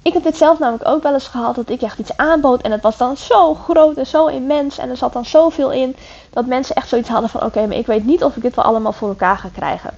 Ik 0.02 0.14
heb 0.14 0.24
dit 0.24 0.38
zelf 0.38 0.60
namelijk 0.60 0.88
ook 0.88 1.04
wel 1.04 1.14
eens 1.14 1.28
gehad 1.28 1.56
dat 1.56 1.70
ik 1.70 1.82
echt 1.82 2.00
iets 2.00 2.18
aanbood 2.18 2.62
en 2.62 2.72
het 2.72 2.82
was 2.82 2.98
dan 2.98 3.18
zo 3.18 3.54
groot 3.54 3.98
en 3.98 4.08
zo 4.08 4.28
immens 4.28 4.78
en 4.78 4.90
er 4.90 4.98
zat 4.98 5.14
dan 5.14 5.26
zoveel 5.26 5.72
in 5.72 5.96
dat 6.30 6.46
mensen 6.46 6.76
echt 6.76 6.88
zoiets 6.88 7.10
hadden 7.10 7.30
van 7.30 7.44
oké, 7.44 7.68
maar 7.68 7.78
ik 7.78 7.86
weet 7.86 8.06
niet 8.06 8.24
of 8.24 8.36
ik 8.36 8.42
dit 8.42 8.56
wel 8.56 8.66
allemaal 8.66 8.92
voor 8.92 9.08
elkaar 9.08 9.38
ga 9.38 9.50
krijgen. 9.54 9.94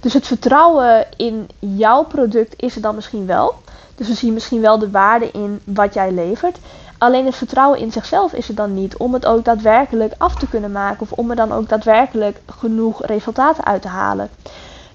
Dus 0.00 0.12
het 0.12 0.26
vertrouwen 0.26 1.06
in 1.16 1.48
jouw 1.58 2.04
product 2.04 2.62
is 2.62 2.76
er 2.76 2.82
dan 2.82 2.94
misschien 2.94 3.26
wel. 3.26 3.54
Dus 3.94 4.08
we 4.08 4.14
zien 4.14 4.32
misschien 4.32 4.60
wel 4.60 4.78
de 4.78 4.90
waarde 4.90 5.30
in 5.30 5.60
wat 5.64 5.94
jij 5.94 6.12
levert. 6.12 6.58
Alleen 7.00 7.26
het 7.26 7.36
vertrouwen 7.36 7.78
in 7.78 7.92
zichzelf 7.92 8.32
is 8.32 8.48
er 8.48 8.54
dan 8.54 8.74
niet 8.74 8.96
om 8.96 9.12
het 9.14 9.26
ook 9.26 9.44
daadwerkelijk 9.44 10.14
af 10.18 10.34
te 10.34 10.48
kunnen 10.48 10.72
maken 10.72 11.00
of 11.00 11.12
om 11.12 11.30
er 11.30 11.36
dan 11.36 11.52
ook 11.52 11.68
daadwerkelijk 11.68 12.40
genoeg 12.46 13.06
resultaten 13.06 13.64
uit 13.64 13.82
te 13.82 13.88
halen. 13.88 14.30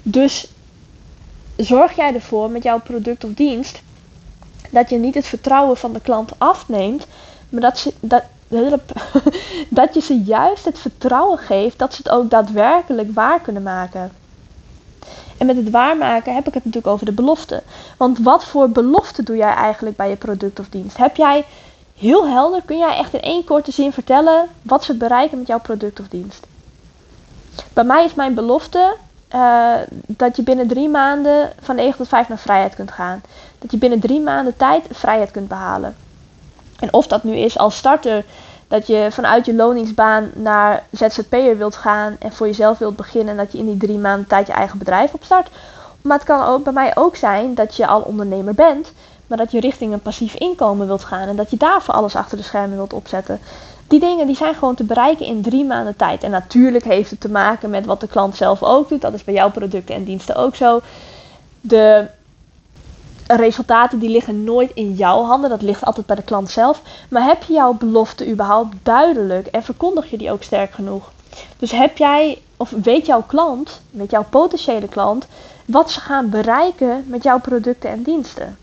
Dus 0.03 0.47
zorg 1.55 1.95
jij 1.95 2.13
ervoor 2.13 2.49
met 2.49 2.63
jouw 2.63 2.79
product 2.79 3.23
of 3.23 3.33
dienst 3.33 3.81
dat 4.69 4.89
je 4.89 4.97
niet 4.97 5.15
het 5.15 5.25
vertrouwen 5.25 5.77
van 5.77 5.93
de 5.93 6.01
klant 6.01 6.31
afneemt, 6.37 7.07
maar 7.49 7.61
dat, 7.61 7.93
dat, 7.99 8.23
dat 9.69 9.93
je 9.93 10.01
ze 10.01 10.23
juist 10.23 10.65
het 10.65 10.79
vertrouwen 10.79 11.37
geeft 11.37 11.79
dat 11.79 11.93
ze 11.93 12.01
het 12.03 12.11
ook 12.11 12.29
daadwerkelijk 12.29 13.13
waar 13.13 13.41
kunnen 13.41 13.63
maken. 13.63 14.11
En 15.37 15.45
met 15.45 15.55
het 15.55 15.69
waarmaken 15.69 16.33
heb 16.33 16.47
ik 16.47 16.53
het 16.53 16.65
natuurlijk 16.65 16.93
over 16.93 17.05
de 17.05 17.11
belofte. 17.11 17.63
Want 17.97 18.19
wat 18.19 18.45
voor 18.45 18.69
belofte 18.69 19.23
doe 19.23 19.35
jij 19.35 19.53
eigenlijk 19.53 19.95
bij 19.95 20.09
je 20.09 20.15
product 20.15 20.59
of 20.59 20.69
dienst? 20.69 20.97
Heb 20.97 21.15
jij 21.15 21.45
heel 21.97 22.27
helder, 22.27 22.61
kun 22.65 22.77
jij 22.77 22.97
echt 22.97 23.13
in 23.13 23.21
één 23.21 23.43
korte 23.43 23.71
zin 23.71 23.91
vertellen 23.91 24.47
wat 24.61 24.83
ze 24.83 24.93
bereiken 24.93 25.37
met 25.37 25.47
jouw 25.47 25.59
product 25.59 25.99
of 25.99 26.07
dienst? 26.07 26.47
Bij 27.73 27.83
mij 27.83 28.05
is 28.05 28.13
mijn 28.13 28.33
belofte 28.33 28.95
uh, 29.35 29.75
dat 30.07 30.35
je 30.35 30.43
binnen 30.43 30.67
drie 30.67 30.89
maanden 30.89 31.51
van 31.61 31.75
9 31.75 31.97
tot 31.97 32.07
5 32.07 32.27
naar 32.27 32.37
vrijheid 32.37 32.75
kunt 32.75 32.91
gaan. 32.91 33.21
Dat 33.59 33.71
je 33.71 33.77
binnen 33.77 33.99
drie 33.99 34.19
maanden 34.19 34.57
tijd 34.57 34.85
vrijheid 34.91 35.31
kunt 35.31 35.47
behalen. 35.47 35.95
En 36.79 36.93
of 36.93 37.07
dat 37.07 37.23
nu 37.23 37.35
is 37.35 37.57
als 37.57 37.77
starter 37.77 38.25
dat 38.67 38.87
je 38.87 39.07
vanuit 39.11 39.45
je 39.45 39.53
loningsbaan 39.53 40.31
naar 40.33 40.83
ZZP'er 40.91 41.57
wilt 41.57 41.75
gaan 41.75 42.15
en 42.19 42.31
voor 42.31 42.47
jezelf 42.47 42.77
wilt 42.77 42.95
beginnen 42.95 43.29
en 43.29 43.37
dat 43.37 43.51
je 43.51 43.57
in 43.57 43.65
die 43.65 43.77
drie 43.77 43.97
maanden 43.97 44.27
tijd 44.27 44.47
je 44.47 44.53
eigen 44.53 44.77
bedrijf 44.77 45.13
opstart. 45.13 45.49
Maar 46.01 46.17
het 46.17 46.27
kan 46.27 46.43
ook 46.43 46.63
bij 46.63 46.73
mij 46.73 46.95
ook 46.95 47.15
zijn 47.15 47.55
dat 47.55 47.75
je 47.75 47.87
al 47.87 48.01
ondernemer 48.01 48.53
bent, 48.53 48.91
maar 49.27 49.37
dat 49.37 49.51
je 49.51 49.59
richting 49.59 49.93
een 49.93 50.01
passief 50.01 50.35
inkomen 50.35 50.87
wilt 50.87 51.03
gaan 51.03 51.27
en 51.27 51.35
dat 51.35 51.49
je 51.49 51.57
daarvoor 51.57 51.93
alles 51.93 52.15
achter 52.15 52.37
de 52.37 52.43
schermen 52.43 52.77
wilt 52.77 52.93
opzetten. 52.93 53.39
Die 53.87 53.99
dingen 53.99 54.27
die 54.27 54.35
zijn 54.35 54.55
gewoon 54.55 54.75
te 54.75 54.83
bereiken 54.83 55.25
in 55.25 55.41
drie 55.41 55.65
maanden 55.65 55.95
tijd. 55.95 56.23
En 56.23 56.31
natuurlijk 56.31 56.83
heeft 56.83 57.09
het 57.09 57.19
te 57.19 57.29
maken 57.29 57.69
met 57.69 57.85
wat 57.85 57.99
de 57.99 58.07
klant 58.07 58.35
zelf 58.35 58.63
ook 58.63 58.89
doet. 58.89 59.01
Dat 59.01 59.13
is 59.13 59.23
bij 59.23 59.33
jouw 59.33 59.51
producten 59.51 59.95
en 59.95 60.03
diensten 60.03 60.35
ook 60.35 60.55
zo. 60.55 60.81
De 61.61 62.07
resultaten 63.27 63.99
die 63.99 64.09
liggen 64.09 64.43
nooit 64.43 64.71
in 64.73 64.93
jouw 64.93 65.23
handen. 65.23 65.49
Dat 65.49 65.61
ligt 65.61 65.85
altijd 65.85 66.05
bij 66.05 66.15
de 66.15 66.21
klant 66.21 66.49
zelf. 66.49 66.81
Maar 67.09 67.23
heb 67.23 67.43
je 67.43 67.53
jouw 67.53 67.73
belofte 67.73 68.29
überhaupt 68.29 68.75
duidelijk 68.83 69.47
en 69.47 69.63
verkondig 69.63 70.09
je 70.09 70.17
die 70.17 70.31
ook 70.31 70.43
sterk 70.43 70.73
genoeg? 70.73 71.11
Dus 71.57 71.71
heb 71.71 71.97
jij, 71.97 72.41
of 72.57 72.69
weet 72.83 73.05
jouw 73.05 73.23
klant, 73.27 73.81
weet 73.89 74.11
jouw 74.11 74.25
potentiële 74.29 74.87
klant, 74.87 75.27
wat 75.65 75.91
ze 75.91 75.99
gaan 75.99 76.29
bereiken 76.29 77.03
met 77.07 77.23
jouw 77.23 77.39
producten 77.39 77.89
en 77.89 78.03
diensten? 78.03 78.57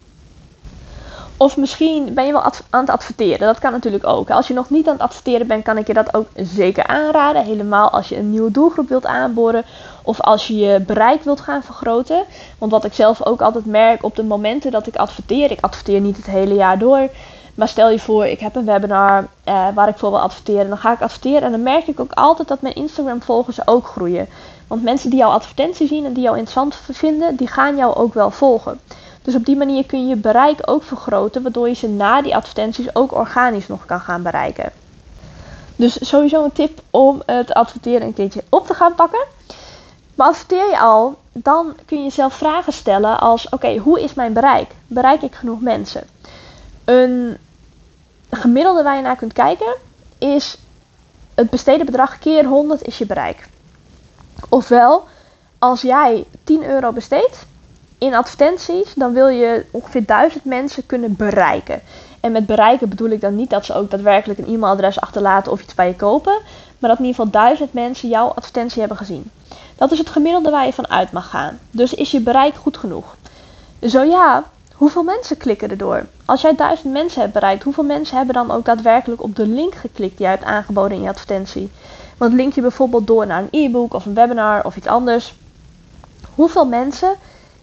Of 1.43 1.57
misschien 1.57 2.15
ben 2.15 2.27
je 2.27 2.33
wel 2.33 2.43
aan 2.71 2.81
het 2.81 2.91
adverteren. 2.91 3.47
Dat 3.47 3.59
kan 3.59 3.73
natuurlijk 3.73 4.07
ook. 4.07 4.31
Als 4.31 4.49
je 4.49 4.55
nog 4.55 4.71
niet 4.71 4.87
aan 4.87 4.93
het 4.93 5.03
adverteren 5.03 5.47
bent, 5.47 5.65
kan 5.65 5.79
ik 5.79 5.87
je 5.87 5.95
dat 5.95 6.15
ook 6.15 6.27
zeker 6.35 6.87
aanraden. 6.87 7.45
Helemaal 7.45 7.91
als 7.91 8.09
je 8.09 8.17
een 8.17 8.31
nieuwe 8.31 8.51
doelgroep 8.51 8.89
wilt 8.89 9.07
aanboren. 9.07 9.65
Of 10.03 10.21
als 10.21 10.47
je 10.47 10.57
je 10.57 10.81
bereik 10.81 11.23
wilt 11.23 11.41
gaan 11.41 11.63
vergroten. 11.63 12.25
Want 12.59 12.73
wat 12.73 12.85
ik 12.85 12.95
zelf 12.95 13.27
ook 13.27 13.43
altijd 13.43 13.67
merk 13.67 14.05
op 14.05 14.17
de 14.17 14.23
momenten 14.23 14.71
dat 14.71 14.87
ik 14.87 14.97
adverteer. 14.97 15.51
Ik 15.51 15.61
adverteer 15.61 16.01
niet 16.01 16.17
het 16.17 16.27
hele 16.27 16.55
jaar 16.55 16.79
door. 16.79 17.09
Maar 17.55 17.69
stel 17.69 17.91
je 17.91 17.99
voor, 17.99 18.27
ik 18.27 18.41
heb 18.41 18.57
een 18.57 18.65
webinar 18.65 19.27
eh, 19.45 19.67
waar 19.75 19.89
ik 19.89 19.99
voor 19.99 20.11
wil 20.11 20.21
adverteren. 20.21 20.69
Dan 20.69 20.79
ga 20.79 20.93
ik 20.93 21.01
adverteren 21.01 21.43
en 21.43 21.51
dan 21.51 21.63
merk 21.63 21.87
ik 21.87 22.01
ook 22.01 22.13
altijd 22.13 22.49
dat 22.49 22.61
mijn 22.61 22.75
Instagram 22.75 23.23
volgers 23.23 23.67
ook 23.67 23.87
groeien. 23.87 24.29
Want 24.67 24.83
mensen 24.83 25.11
die 25.11 25.19
jouw 25.19 25.31
advertentie 25.31 25.87
zien 25.87 26.05
en 26.05 26.13
die 26.13 26.23
jou 26.23 26.39
interessant 26.39 26.77
vinden, 26.93 27.37
die 27.37 27.47
gaan 27.47 27.77
jou 27.77 27.95
ook 27.95 28.15
wel 28.15 28.31
volgen. 28.31 28.81
Dus 29.23 29.35
op 29.35 29.45
die 29.45 29.57
manier 29.57 29.87
kun 29.87 30.01
je 30.01 30.07
je 30.07 30.17
bereik 30.17 30.59
ook 30.65 30.83
vergroten, 30.83 31.43
waardoor 31.43 31.69
je 31.69 31.75
ze 31.75 31.89
na 31.89 32.23
die 32.23 32.37
advertenties 32.37 32.95
ook 32.95 33.13
organisch 33.13 33.67
nog 33.67 33.85
kan 33.85 34.01
gaan 34.01 34.23
bereiken. 34.23 34.73
Dus 35.77 36.09
sowieso 36.09 36.45
een 36.45 36.53
tip 36.53 36.81
om 36.91 37.23
het 37.27 37.55
adverteren 37.55 38.07
een 38.07 38.15
keertje 38.15 38.45
op 38.49 38.67
te 38.67 38.75
gaan 38.75 38.95
pakken. 38.95 39.25
Maar 40.15 40.27
adverteer 40.27 40.69
je 40.69 40.79
al, 40.79 41.19
dan 41.33 41.77
kun 41.87 41.97
je 41.97 42.03
jezelf 42.03 42.35
vragen 42.35 42.73
stellen 42.73 43.21
als: 43.21 43.49
oké, 43.49 43.77
hoe 43.77 44.03
is 44.03 44.15
mijn 44.15 44.33
bereik? 44.33 44.71
Bereik 44.87 45.23
ik 45.23 45.35
genoeg 45.35 45.61
mensen? 45.61 46.09
Een 46.85 47.39
gemiddelde 48.31 48.83
waar 48.83 48.97
je 48.97 49.03
naar 49.03 49.17
kunt 49.17 49.33
kijken 49.33 49.75
is 50.19 50.57
het 51.35 51.51
besteden 51.51 51.87
bedrag 51.87 52.19
keer 52.19 52.45
100 52.45 52.83
is 52.83 52.99
je 52.99 53.07
bereik. 53.07 53.49
Ofwel, 54.49 55.05
als 55.59 55.83
jij 55.83 56.25
10 56.45 56.65
euro 56.65 56.93
besteedt 56.93 57.47
in 58.03 58.15
advertenties, 58.15 58.95
dan 58.95 59.13
wil 59.13 59.29
je 59.29 59.65
ongeveer 59.71 60.07
1000 60.07 60.45
mensen 60.45 60.87
kunnen 60.87 61.17
bereiken. 61.17 61.81
En 62.21 62.33
met 62.33 62.47
bereiken 62.47 62.89
bedoel 62.89 63.11
ik 63.11 63.21
dan 63.21 63.37
niet 63.37 63.51
dat 63.51 63.65
ze 63.65 63.75
ook 63.75 63.91
daadwerkelijk 63.91 64.39
een 64.39 64.55
e-mailadres 64.55 65.01
achterlaten 65.01 65.53
of 65.53 65.63
iets 65.63 65.75
bij 65.75 65.87
je 65.87 65.97
kopen, 65.97 66.39
maar 66.79 66.91
dat 66.91 66.99
in 66.99 67.05
ieder 67.05 67.25
geval 67.25 67.43
1000 67.43 67.73
mensen 67.73 68.09
jouw 68.09 68.29
advertentie 68.29 68.81
hebben 68.81 68.97
gezien. 68.97 69.31
Dat 69.77 69.93
is 69.93 69.99
het 69.99 70.09
gemiddelde 70.09 70.51
waar 70.51 70.67
je 70.67 70.73
van 70.73 70.89
uit 70.89 71.13
mag 71.13 71.29
gaan. 71.29 71.59
Dus 71.71 71.95
is 71.95 72.11
je 72.11 72.21
bereik 72.21 72.55
goed 72.55 72.77
genoeg? 72.77 73.17
Zo 73.83 74.03
ja, 74.03 74.45
hoeveel 74.75 75.03
mensen 75.03 75.37
klikken 75.37 75.71
erdoor? 75.71 76.07
Als 76.25 76.41
jij 76.41 76.55
1000 76.55 76.93
mensen 76.93 77.21
hebt 77.21 77.33
bereikt, 77.33 77.63
hoeveel 77.63 77.85
mensen 77.85 78.17
hebben 78.17 78.35
dan 78.35 78.51
ook 78.51 78.65
daadwerkelijk 78.65 79.23
op 79.23 79.37
de 79.37 79.47
link 79.47 79.75
geklikt 79.75 80.17
die 80.17 80.27
je 80.27 80.33
hebt 80.33 80.45
aangeboden 80.45 80.97
in 80.97 81.03
je 81.03 81.09
advertentie? 81.09 81.71
Want 82.17 82.33
link 82.33 82.55
je 82.55 82.61
bijvoorbeeld 82.61 83.07
door 83.07 83.27
naar 83.27 83.43
een 83.43 83.65
e-book 83.65 83.95
of 83.95 84.07
een 84.07 84.15
webinar 84.15 84.65
of 84.65 84.77
iets 84.77 84.87
anders. 84.87 85.35
Hoeveel 86.35 86.67
mensen 86.67 87.15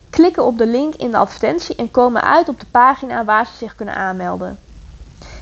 klikken 0.09 0.45
op 0.45 0.57
de 0.57 0.67
link 0.67 0.95
in 0.95 1.11
de 1.11 1.17
advertentie 1.17 1.75
en 1.75 1.91
komen 1.91 2.23
uit 2.23 2.49
op 2.49 2.59
de 2.59 2.65
pagina 2.71 3.25
waar 3.25 3.45
ze 3.45 3.51
zich 3.57 3.75
kunnen 3.75 3.95
aanmelden? 3.95 4.59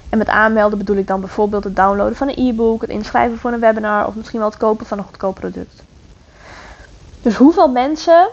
En 0.10 0.18
met 0.18 0.28
aanmelden 0.28 0.78
bedoel 0.78 0.96
ik 0.98 1.08
dan 1.08 1.20
bijvoorbeeld 1.20 1.64
het 1.64 1.76
downloaden 1.76 2.16
van 2.16 2.28
een 2.28 2.48
e-book, 2.48 2.82
het 2.82 2.90
inschrijven 2.90 3.38
voor 3.38 3.52
een 3.52 3.60
webinar 3.60 4.08
of 4.08 4.16
misschien 4.16 4.40
wel 4.40 4.50
het 4.50 4.58
kopen 4.58 4.86
van 4.86 4.98
een 4.98 5.04
goedkoop 5.04 5.36
product. 5.36 5.84
Dus 7.22 7.36
hoeveel 7.36 7.68
mensen 7.70 8.30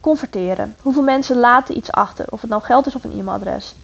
converteren? 0.00 0.76
Hoeveel 0.82 1.02
mensen 1.02 1.36
laten 1.38 1.76
iets 1.76 1.92
achter? 1.92 2.24
Of 2.28 2.40
het 2.40 2.50
nou 2.50 2.62
geld 2.62 2.86
is 2.86 2.94
of 2.94 3.04
een 3.04 3.18
e-mailadres. 3.18 3.74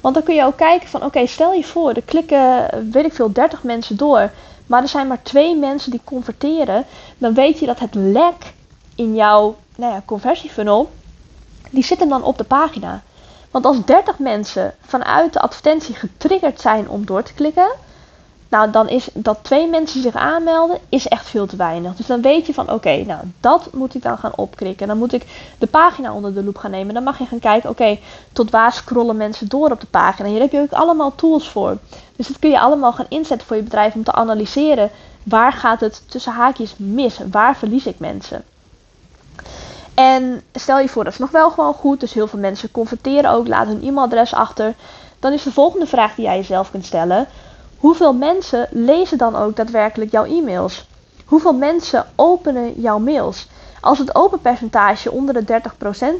Want 0.00 0.14
dan 0.14 0.24
kun 0.24 0.34
je 0.34 0.44
ook 0.44 0.56
kijken 0.56 0.88
van 0.88 1.04
oké, 1.04 1.26
stel 1.26 1.52
je 1.52 1.64
voor, 1.64 1.92
er 1.92 2.02
klikken 2.02 2.68
weet 2.90 3.04
ik 3.04 3.12
veel 3.12 3.32
30 3.32 3.62
mensen 3.62 3.96
door, 3.96 4.30
maar 4.66 4.82
er 4.82 4.88
zijn 4.88 5.06
maar 5.06 5.22
twee 5.22 5.56
mensen 5.56 5.90
die 5.90 6.00
converteren, 6.04 6.84
dan 7.18 7.34
weet 7.34 7.58
je 7.58 7.66
dat 7.66 7.78
het 7.78 7.94
lek 7.94 8.52
in 8.94 9.14
jouw 9.14 9.56
nou 9.76 9.92
ja, 9.92 10.02
conversiefunnel, 10.04 10.90
die 11.70 11.84
zitten 11.84 12.08
dan 12.08 12.22
op 12.22 12.38
de 12.38 12.44
pagina. 12.44 13.02
Want 13.50 13.66
als 13.66 13.84
30 13.84 14.18
mensen 14.18 14.74
vanuit 14.80 15.32
de 15.32 15.40
advertentie 15.40 15.94
getriggerd 15.94 16.60
zijn 16.60 16.88
om 16.88 17.06
door 17.06 17.22
te 17.22 17.34
klikken, 17.34 17.72
nou 18.54 18.70
dan 18.70 18.88
is 18.88 19.08
dat 19.12 19.38
twee 19.42 19.68
mensen 19.68 20.02
zich 20.02 20.14
aanmelden, 20.14 20.78
is 20.88 21.08
echt 21.08 21.28
veel 21.28 21.46
te 21.46 21.56
weinig. 21.56 21.96
Dus 21.96 22.06
dan 22.06 22.22
weet 22.22 22.46
je 22.46 22.54
van 22.54 22.70
oké, 22.70 23.04
nou 23.04 23.20
dat 23.40 23.68
moet 23.72 23.94
ik 23.94 24.02
dan 24.02 24.18
gaan 24.18 24.36
opklikken. 24.36 24.86
Dan 24.86 24.98
moet 24.98 25.12
ik 25.12 25.52
de 25.58 25.66
pagina 25.66 26.12
onder 26.12 26.34
de 26.34 26.44
loep 26.44 26.56
gaan 26.56 26.70
nemen. 26.70 26.94
Dan 26.94 27.02
mag 27.02 27.18
je 27.18 27.26
gaan 27.26 27.38
kijken, 27.38 27.70
oké, 27.70 27.98
tot 28.32 28.50
waar 28.50 28.72
scrollen 28.72 29.16
mensen 29.16 29.48
door 29.48 29.70
op 29.70 29.80
de 29.80 29.86
pagina. 29.86 30.28
Hier 30.28 30.40
heb 30.40 30.52
je 30.52 30.60
ook 30.60 30.72
allemaal 30.72 31.14
tools 31.14 31.48
voor. 31.48 31.78
Dus 32.16 32.26
dat 32.26 32.38
kun 32.38 32.50
je 32.50 32.60
allemaal 32.60 32.92
gaan 32.92 33.06
inzetten 33.08 33.46
voor 33.46 33.56
je 33.56 33.62
bedrijf 33.62 33.94
om 33.94 34.04
te 34.04 34.12
analyseren. 34.12 34.90
Waar 35.22 35.52
gaat 35.52 35.80
het 35.80 36.02
tussen 36.06 36.32
haakjes 36.32 36.74
mis? 36.76 37.18
Waar 37.30 37.56
verlies 37.56 37.86
ik 37.86 37.98
mensen? 37.98 38.44
En 39.94 40.42
stel 40.52 40.78
je 40.78 40.88
voor, 40.88 41.04
dat 41.04 41.12
is 41.12 41.18
nog 41.18 41.30
wel 41.30 41.50
gewoon 41.50 41.74
goed. 41.74 42.00
Dus 42.00 42.12
heel 42.12 42.26
veel 42.26 42.38
mensen 42.38 42.70
converteren 42.70 43.30
ook, 43.30 43.48
laten 43.48 43.72
hun 43.72 43.82
e-mailadres 43.82 44.34
achter. 44.34 44.74
Dan 45.18 45.32
is 45.32 45.42
de 45.42 45.52
volgende 45.52 45.86
vraag 45.86 46.14
die 46.14 46.24
jij 46.24 46.36
jezelf 46.36 46.70
kunt 46.70 46.84
stellen. 46.84 47.26
Hoeveel 47.78 48.12
mensen 48.12 48.68
lezen 48.70 49.18
dan 49.18 49.36
ook 49.36 49.56
daadwerkelijk 49.56 50.10
jouw 50.10 50.24
e-mails? 50.24 50.86
Hoeveel 51.24 51.52
mensen 51.52 52.06
openen 52.14 52.80
jouw 52.80 52.98
mails? 52.98 53.46
Als 53.84 53.98
het 53.98 54.14
open 54.14 54.40
percentage 54.40 55.10
onder 55.10 55.34
de 55.34 55.60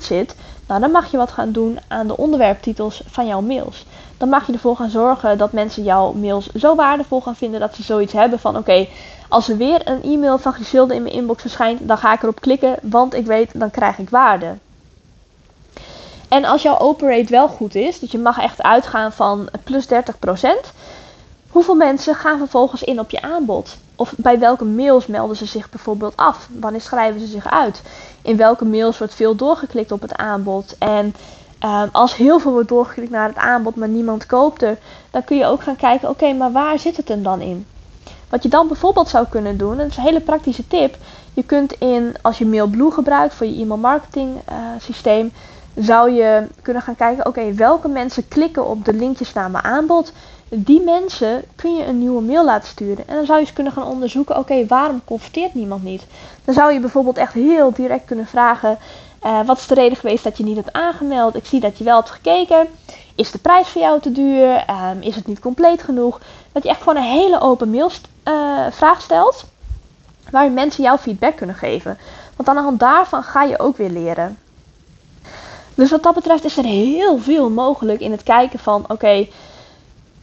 30% 0.00 0.02
zit, 0.02 0.36
nou, 0.66 0.80
dan 0.80 0.90
mag 0.90 1.10
je 1.10 1.16
wat 1.16 1.30
gaan 1.30 1.52
doen 1.52 1.78
aan 1.88 2.06
de 2.06 2.16
onderwerptitels 2.16 3.02
van 3.06 3.26
jouw 3.26 3.40
mails. 3.40 3.86
Dan 4.16 4.28
mag 4.28 4.46
je 4.46 4.52
ervoor 4.52 4.76
gaan 4.76 4.90
zorgen 4.90 5.38
dat 5.38 5.52
mensen 5.52 5.82
jouw 5.82 6.12
mails 6.12 6.52
zo 6.52 6.74
waardevol 6.74 7.20
gaan 7.20 7.36
vinden 7.36 7.60
dat 7.60 7.74
ze 7.74 7.82
zoiets 7.82 8.12
hebben 8.12 8.38
van 8.38 8.56
oké, 8.56 8.86
als 9.28 9.48
er 9.48 9.56
weer 9.56 9.88
een 9.88 10.02
e-mail 10.02 10.38
van 10.38 10.52
Griselde 10.52 10.94
in 10.94 11.02
mijn 11.02 11.14
inbox 11.14 11.40
verschijnt, 11.40 11.88
dan 11.88 11.98
ga 11.98 12.12
ik 12.12 12.22
erop 12.22 12.40
klikken, 12.40 12.76
want 12.82 13.14
ik 13.14 13.26
weet 13.26 13.50
dan 13.54 13.70
krijg 13.70 13.98
ik 13.98 14.10
waarde. 14.10 14.54
En 16.28 16.44
als 16.44 16.62
jouw 16.62 16.78
open 16.78 17.08
rate 17.08 17.30
wel 17.30 17.48
goed 17.48 17.74
is, 17.74 17.98
dus 17.98 18.10
je 18.10 18.18
mag 18.18 18.38
echt 18.38 18.62
uitgaan 18.62 19.12
van 19.12 19.48
plus 19.64 19.86
30%, 19.86 19.90
hoeveel 21.54 21.74
mensen 21.74 22.14
gaan 22.14 22.38
vervolgens 22.38 22.82
in 22.82 23.00
op 23.00 23.10
je 23.10 23.22
aanbod? 23.22 23.76
Of 23.96 24.14
bij 24.16 24.38
welke 24.38 24.64
mails 24.64 25.06
melden 25.06 25.36
ze 25.36 25.46
zich 25.46 25.70
bijvoorbeeld 25.70 26.16
af? 26.16 26.48
Wanneer 26.60 26.80
schrijven 26.80 27.20
ze 27.20 27.26
zich 27.26 27.50
uit? 27.50 27.82
In 28.22 28.36
welke 28.36 28.64
mails 28.64 28.98
wordt 28.98 29.14
veel 29.14 29.34
doorgeklikt 29.34 29.92
op 29.92 30.00
het 30.00 30.16
aanbod? 30.16 30.76
En 30.78 31.14
ehm, 31.58 31.88
als 31.92 32.16
heel 32.16 32.38
veel 32.38 32.52
wordt 32.52 32.68
doorgeklikt 32.68 33.10
naar 33.10 33.28
het 33.28 33.36
aanbod, 33.36 33.76
maar 33.76 33.88
niemand 33.88 34.26
koopt 34.26 34.62
er, 34.62 34.78
dan 35.10 35.24
kun 35.24 35.36
je 35.36 35.46
ook 35.46 35.62
gaan 35.62 35.76
kijken: 35.76 36.08
oké, 36.08 36.32
maar 36.32 36.52
waar 36.52 36.78
zit 36.78 36.96
het 36.96 37.08
hem 37.08 37.22
dan 37.22 37.40
in? 37.40 37.66
Wat 38.28 38.42
je 38.42 38.48
dan 38.48 38.68
bijvoorbeeld 38.68 39.08
zou 39.08 39.26
kunnen 39.30 39.56
doen, 39.56 39.72
en 39.72 39.78
dat 39.78 39.86
is 39.86 39.96
een 39.96 40.02
hele 40.02 40.20
praktische 40.20 40.66
tip. 40.66 40.96
Je 41.34 41.42
kunt 41.42 41.72
in, 41.72 42.14
als 42.22 42.38
je 42.38 42.46
MailBlue 42.46 42.90
gebruikt 42.90 43.34
voor 43.34 43.46
je 43.46 43.60
e-mail 43.62 43.80
marketing 43.80 44.34
uh, 44.34 44.56
systeem, 44.80 45.32
zou 45.74 46.10
je 46.10 46.46
kunnen 46.62 46.82
gaan 46.82 46.96
kijken, 46.96 47.26
oké, 47.26 47.52
welke 47.52 47.88
mensen 47.88 48.28
klikken 48.28 48.66
op 48.66 48.84
de 48.84 48.92
linkjes 48.92 49.32
naar 49.32 49.50
mijn 49.50 49.64
aanbod 49.64 50.12
die 50.56 50.80
mensen 50.80 51.44
kun 51.56 51.76
je 51.76 51.84
een 51.84 51.98
nieuwe 51.98 52.22
mail 52.22 52.44
laten 52.44 52.68
sturen. 52.68 53.08
En 53.08 53.14
dan 53.16 53.26
zou 53.26 53.38
je 53.38 53.44
eens 53.44 53.54
kunnen 53.54 53.72
gaan 53.72 53.86
onderzoeken, 53.86 54.38
oké, 54.38 54.66
waarom 54.66 55.00
converteert 55.04 55.54
niemand 55.54 55.82
niet? 55.82 56.06
Dan 56.44 56.54
zou 56.54 56.72
je 56.72 56.80
bijvoorbeeld 56.80 57.16
echt 57.16 57.32
heel 57.32 57.72
direct 57.72 58.04
kunnen 58.04 58.26
vragen, 58.26 58.78
uh, 59.24 59.40
wat 59.46 59.58
is 59.58 59.66
de 59.66 59.74
reden 59.74 59.96
geweest 59.96 60.24
dat 60.24 60.36
je 60.36 60.44
niet 60.44 60.56
hebt 60.56 60.72
aangemeld? 60.72 61.36
Ik 61.36 61.46
zie 61.46 61.60
dat 61.60 61.78
je 61.78 61.84
wel 61.84 61.96
hebt 61.96 62.10
gekeken. 62.10 62.66
Is 63.14 63.30
de 63.30 63.38
prijs 63.38 63.68
voor 63.68 63.80
jou 63.80 64.00
te 64.00 64.12
duur? 64.12 64.64
Um, 64.70 65.00
is 65.00 65.16
het 65.16 65.26
niet 65.26 65.40
compleet 65.40 65.82
genoeg? 65.82 66.20
Dat 66.52 66.62
je 66.62 66.68
echt 66.68 66.82
gewoon 66.82 66.96
een 66.96 67.10
hele 67.10 67.40
open 67.40 67.70
mail 67.70 67.90
uh, 68.24 68.66
vraag 68.70 69.00
stelt, 69.00 69.44
waar 70.30 70.50
mensen 70.50 70.82
jouw 70.82 70.98
feedback 70.98 71.36
kunnen 71.36 71.56
geven. 71.56 71.98
Want 72.36 72.48
aan 72.48 72.56
de 72.56 72.62
hand 72.62 72.80
daarvan 72.80 73.22
ga 73.22 73.42
je 73.42 73.58
ook 73.58 73.76
weer 73.76 73.90
leren. 73.90 74.38
Dus 75.74 75.90
wat 75.90 76.02
dat 76.02 76.14
betreft 76.14 76.44
is 76.44 76.56
er 76.56 76.64
heel 76.64 77.18
veel 77.18 77.50
mogelijk 77.50 78.00
in 78.00 78.10
het 78.10 78.22
kijken 78.22 78.58
van, 78.58 78.84
oké, 78.88 79.26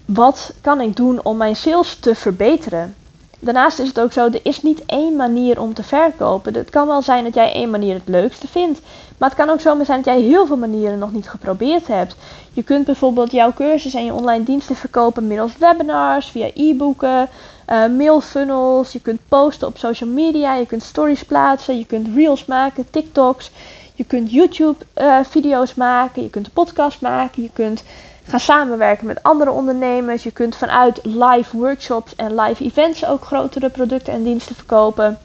wat 0.06 0.54
kan 0.62 0.82
ik 0.82 0.96
doen 0.96 1.24
om 1.24 1.38
mijn 1.38 1.56
sales 1.56 1.96
te 1.96 2.16
verbeteren? 2.16 2.96
Daarnaast 3.40 3.80
is 3.80 3.88
het 3.88 4.00
ook 4.00 4.12
zo, 4.12 4.26
er 4.26 4.40
is 4.44 4.62
niet 4.62 4.86
één 4.86 5.16
manier 5.16 5.62
om 5.62 5.74
te 5.74 5.84
verkopen. 5.84 6.54
Het 6.54 6.70
kan 6.70 6.88
wel 6.88 7.02
zijn 7.02 7.24
dat 7.24 7.34
jij 7.34 7.54
één 7.54 7.70
manier 7.70 7.94
het 7.94 8.08
leukste 8.08 8.48
vindt. 8.48 8.80
Maar 9.18 9.30
het 9.30 9.38
kan 9.38 9.50
ook 9.50 9.60
zomaar 9.60 9.86
zijn 9.86 10.02
dat 10.02 10.14
jij 10.14 10.24
heel 10.24 10.46
veel 10.46 10.58
manieren 10.58 11.00
nog 11.00 11.12
niet 11.12 11.30
geprobeerd 11.30 11.88
hebt. 11.88 12.16
Je 12.54 12.64
kunt 12.64 12.86
bijvoorbeeld 12.86 13.32
jouw 13.32 13.54
cursus 13.54 13.94
en 13.94 14.06
je 14.06 14.14
online 14.14 14.44
diensten 14.44 14.76
verkopen 14.76 15.28
middels 15.28 15.58
webinars, 15.58 16.28
via 16.28 16.50
e-boeken, 16.54 17.30
uh, 17.70 17.88
mailfunnels. 17.88 18.92
Je 18.92 19.00
kunt 19.02 19.20
posten 19.28 19.68
op 19.68 19.78
social 19.78 20.10
media, 20.10 20.56
je 20.56 20.66
kunt 20.66 20.84
stories 20.84 21.24
plaatsen, 21.24 21.78
je 21.78 21.86
kunt 21.86 22.08
reels 22.16 22.46
maken, 22.46 22.90
TikToks. 22.90 23.52
Je 23.96 24.04
kunt 24.04 24.32
YouTube 24.32 24.86
uh, 24.96 25.20
video's 25.24 25.74
maken, 25.74 26.24
je 26.24 26.30
kunt 26.30 26.46
een 26.46 26.52
podcast 26.52 27.02
maken, 27.02 27.44
je 27.44 27.50
kunt 27.54 27.84
Ga 28.28 28.38
samenwerken 28.38 29.08
met 29.08 29.24
andere 29.24 29.52
ondernemers. 29.52 30.24
Je 30.24 30.32
kunt 30.32 30.56
vanuit 30.56 31.00
live 31.04 31.58
workshops 31.58 32.16
en 32.16 32.36
live 32.36 32.64
events 32.64 33.06
ook 33.06 33.26
grotere 33.26 33.70
producten 33.70 34.14
en 34.14 34.24
diensten 34.24 34.56
verkopen. 34.56 35.20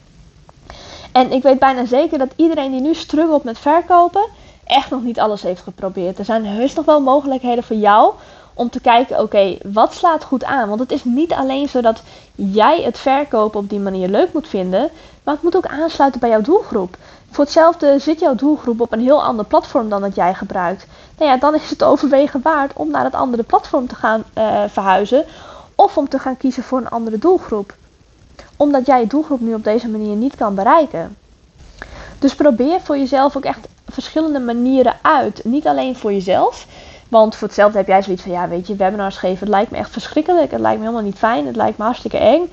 En 1.12 1.32
ik 1.32 1.42
weet 1.42 1.58
bijna 1.58 1.84
zeker 1.84 2.18
dat 2.18 2.32
iedereen 2.36 2.70
die 2.70 2.80
nu 2.80 2.94
struggelt 2.94 3.44
met 3.44 3.58
verkopen, 3.58 4.28
echt 4.64 4.90
nog 4.90 5.02
niet 5.02 5.20
alles 5.20 5.42
heeft 5.42 5.62
geprobeerd. 5.62 6.18
Er 6.18 6.24
zijn 6.24 6.46
heus 6.46 6.74
nog 6.74 6.84
wel 6.84 7.00
mogelijkheden 7.00 7.64
voor 7.64 7.76
jou 7.76 8.12
om 8.54 8.70
te 8.70 8.80
kijken, 8.80 9.20
oké, 9.20 9.56
wat 9.62 9.94
slaat 9.94 10.24
goed 10.24 10.44
aan? 10.44 10.68
Want 10.68 10.80
het 10.80 10.92
is 10.92 11.04
niet 11.04 11.32
alleen 11.32 11.68
zo 11.68 11.80
dat 11.80 12.02
jij 12.34 12.82
het 12.82 12.98
verkopen 12.98 13.60
op 13.60 13.68
die 13.68 13.78
manier 13.78 14.08
leuk 14.08 14.32
moet 14.32 14.48
vinden, 14.48 14.90
maar 15.22 15.34
het 15.34 15.42
moet 15.42 15.56
ook 15.56 15.66
aansluiten 15.66 16.20
bij 16.20 16.30
jouw 16.30 16.40
doelgroep. 16.40 16.96
Voor 17.36 17.44
hetzelfde 17.44 17.98
zit 17.98 18.20
jouw 18.20 18.34
doelgroep 18.34 18.80
op 18.80 18.92
een 18.92 19.00
heel 19.00 19.22
ander 19.22 19.44
platform 19.44 19.88
dan 19.88 20.00
dat 20.00 20.14
jij 20.14 20.34
gebruikt. 20.34 20.86
Nou 21.18 21.30
ja, 21.30 21.36
dan 21.36 21.54
is 21.54 21.70
het 21.70 21.84
overwegen 21.84 22.40
waard 22.42 22.72
om 22.72 22.90
naar 22.90 23.04
het 23.04 23.14
andere 23.14 23.42
platform 23.42 23.86
te 23.86 23.94
gaan 23.94 24.24
uh, 24.38 24.62
verhuizen. 24.68 25.24
Of 25.74 25.96
om 25.96 26.08
te 26.08 26.18
gaan 26.18 26.36
kiezen 26.36 26.62
voor 26.62 26.78
een 26.78 26.88
andere 26.88 27.18
doelgroep. 27.18 27.74
Omdat 28.56 28.86
jij 28.86 29.00
je 29.00 29.06
doelgroep 29.06 29.40
nu 29.40 29.54
op 29.54 29.64
deze 29.64 29.88
manier 29.88 30.16
niet 30.16 30.36
kan 30.36 30.54
bereiken. 30.54 31.16
Dus 32.18 32.34
probeer 32.34 32.80
voor 32.80 32.98
jezelf 32.98 33.36
ook 33.36 33.44
echt 33.44 33.68
verschillende 33.88 34.40
manieren 34.40 34.94
uit. 35.02 35.44
Niet 35.44 35.66
alleen 35.66 35.96
voor 35.96 36.12
jezelf. 36.12 36.66
Want 37.08 37.36
voor 37.36 37.46
hetzelfde 37.46 37.78
heb 37.78 37.86
jij 37.86 38.02
zoiets 38.02 38.22
van, 38.22 38.32
ja 38.32 38.48
weet 38.48 38.66
je, 38.66 38.76
webinars 38.76 39.16
geven, 39.16 39.38
het 39.38 39.48
lijkt 39.48 39.70
me 39.70 39.76
echt 39.76 39.90
verschrikkelijk. 39.90 40.50
Het 40.50 40.60
lijkt 40.60 40.78
me 40.78 40.84
helemaal 40.84 41.06
niet 41.06 41.18
fijn. 41.18 41.46
Het 41.46 41.56
lijkt 41.56 41.78
me 41.78 41.84
hartstikke 41.84 42.18
eng 42.18 42.50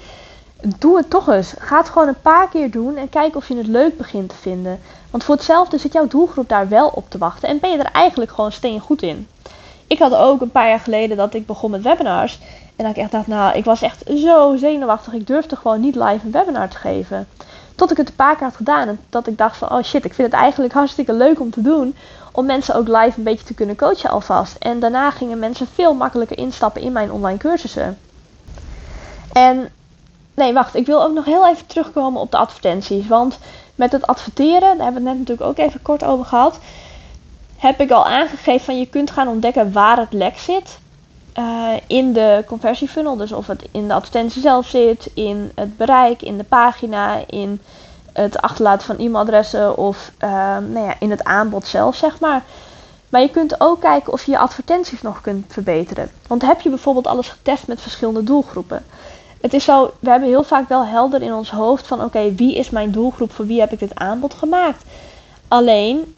doe 0.80 0.98
het 0.98 1.10
toch 1.10 1.28
eens. 1.28 1.54
Ga 1.60 1.78
het 1.78 1.90
gewoon 1.90 2.08
een 2.08 2.22
paar 2.22 2.50
keer 2.50 2.72
doen 2.72 2.96
en 2.96 3.10
kijk 3.10 3.36
of 3.36 3.48
je 3.48 3.56
het 3.56 3.68
leuk 3.68 3.98
begint 3.98 4.30
te 4.30 4.36
vinden. 4.36 4.80
Want 5.10 5.24
voor 5.24 5.36
hetzelfde 5.36 5.78
zit 5.78 5.94
jouw 5.94 6.08
doelgroep 6.08 6.50
daar 6.50 6.68
wel 6.68 6.88
op 6.88 7.10
te 7.10 7.18
wachten 7.18 7.50
en 7.50 7.60
ben 7.60 7.72
je 7.72 7.78
er 7.78 7.92
eigenlijk 7.92 8.32
gewoon 8.32 8.52
steen 8.52 8.80
goed 8.80 9.02
in. 9.02 9.28
Ik 9.88 10.00
had 10.00 10.16
ook 10.16 10.42
een 10.42 10.52
paar 10.52 10.68
jaar 10.68 10.80
geleden 10.80 11.18
dat 11.18 11.34
ik 11.34 11.46
begon 11.46 11.72
met 11.72 11.82
webinars. 11.82 12.40
En 12.76 12.86
dat 12.86 12.96
ik 12.96 13.02
echt 13.02 13.12
dacht, 13.12 13.28
nou, 13.28 13.58
ik 13.58 13.66
was 13.66 13.82
echt 13.82 14.04
zo 14.18 14.56
zenuwachtig. 14.56 15.14
Ik 15.14 15.28
durfde 15.28 15.56
gewoon 15.56 15.80
niet 15.80 15.96
live 15.96 16.26
een 16.26 16.32
webinar 16.32 16.70
te 16.70 16.78
geven. 16.78 17.28
Tot 17.76 17.92
ik 17.92 17.98
het 17.98 18.08
een 18.08 18.16
paar 18.16 18.36
keer 18.36 18.48
had 18.48 18.56
gedaan 18.56 18.88
en 18.88 19.00
dat 19.10 19.28
ik 19.28 19.38
dacht 19.38 19.58
van, 19.58 19.72
oh 19.72 19.84
shit, 19.84 20.06
ik 20.06 20.14
vind 20.14 20.32
het 20.32 20.42
eigenlijk 20.42 20.74
hartstikke 20.74 21.14
leuk 21.14 21.40
om 21.40 21.52
te 21.52 21.62
doen. 21.62 21.96
Om 22.32 22.46
mensen 22.46 22.76
ook 22.76 22.88
live 22.88 23.14
een 23.18 23.24
beetje 23.24 23.46
te 23.46 23.54
kunnen 23.54 23.76
coachen 23.76 24.10
alvast. 24.10 24.56
En 24.60 24.80
daarna 24.80 25.12
gingen 25.12 25.40
mensen 25.40 25.68
veel 25.74 25.94
makkelijker 25.94 26.38
instappen 26.38 26.82
in 26.82 26.92
mijn 26.92 27.12
online 27.12 27.38
cursussen. 27.38 27.98
En 29.32 29.70
nee, 30.34 30.54
wacht, 30.54 30.76
ik 30.76 30.86
wil 30.86 31.04
ook 31.04 31.14
nog 31.14 31.26
heel 31.26 31.48
even 31.48 31.66
terugkomen 31.66 32.22
op 32.22 32.32
de 32.32 32.38
advertenties. 32.38 33.08
Want 33.08 33.38
met 33.76 33.92
het 33.92 34.08
adverteren, 34.08 34.78
daar 34.78 34.84
hebben 34.84 35.04
we 35.04 35.10
het 35.10 35.18
net 35.18 35.18
natuurlijk 35.18 35.50
ook 35.50 35.66
even 35.66 35.82
kort 35.82 36.04
over 36.04 36.26
gehad. 36.26 36.60
Heb 37.58 37.80
ik 37.80 37.92
al 37.92 38.06
aangegeven 38.06 38.66
van 38.66 38.80
je 38.80 38.86
kunt 38.86 39.12
gaan 39.12 39.28
ontdekken 39.28 39.72
waar 39.72 39.98
het 39.98 40.14
lek 40.14 40.38
zit. 40.38 40.82
Uh, 41.40 41.70
in 41.88 42.14
de 42.14 42.44
conversiefunnel. 42.48 43.16
Dus 43.16 43.32
of 43.32 43.48
het 43.48 43.66
in 43.72 43.88
de 43.88 43.94
advertentie 43.94 44.42
zelf 44.42 44.68
zit, 44.68 45.10
in 45.14 45.52
het 45.56 45.78
bereik, 45.78 46.22
in 46.22 46.38
de 46.38 46.44
pagina, 46.44 47.20
in 47.28 47.62
het 48.12 48.42
achterlaten 48.42 48.86
van 48.86 48.98
e-mailadressen 48.98 49.78
of 49.78 50.12
uh, 50.24 50.30
nou 50.58 50.86
ja, 50.86 50.96
in 51.00 51.12
het 51.12 51.24
aanbod 51.24 51.66
zelf, 51.66 51.96
zeg 51.96 52.20
maar. 52.20 52.44
Maar 53.10 53.22
je 53.22 53.30
kunt 53.30 53.62
ook 53.62 53.82
kijken 53.82 54.14
of 54.14 54.24
je 54.24 54.32
je 54.32 54.38
advertenties 54.38 55.02
nog 55.02 55.22
kunt 55.22 55.46
verbeteren. 55.54 56.12
Want 56.28 56.42
heb 56.42 56.62
je 56.62 56.70
bijvoorbeeld 56.70 57.08
alles 57.08 57.30
getest 57.30 57.68
met 57.68 57.82
verschillende 57.82 58.24
doelgroepen? 58.24 58.86
Het 59.44 59.54
is 59.54 59.64
zo, 59.64 59.94
we 60.00 60.10
hebben 60.10 60.30
heel 60.30 60.44
vaak 60.44 60.70
wel 60.70 60.86
helder 60.86 61.22
in 61.22 61.34
ons 61.34 61.52
hoofd 61.52 61.88
van 61.88 62.04
oké, 62.04 62.34
wie 62.36 62.56
is 62.56 62.70
mijn 62.70 62.92
doelgroep, 62.92 63.32
voor 63.32 63.46
wie 63.46 63.60
heb 63.60 63.72
ik 63.72 63.80
dit 63.80 63.96
aanbod 63.96 64.34
gemaakt? 64.34 64.84
Alleen, 65.48 66.16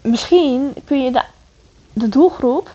misschien 0.00 0.74
kun 0.84 1.04
je 1.04 1.10
de, 1.10 1.22
de 1.92 2.08
doelgroep 2.08 2.70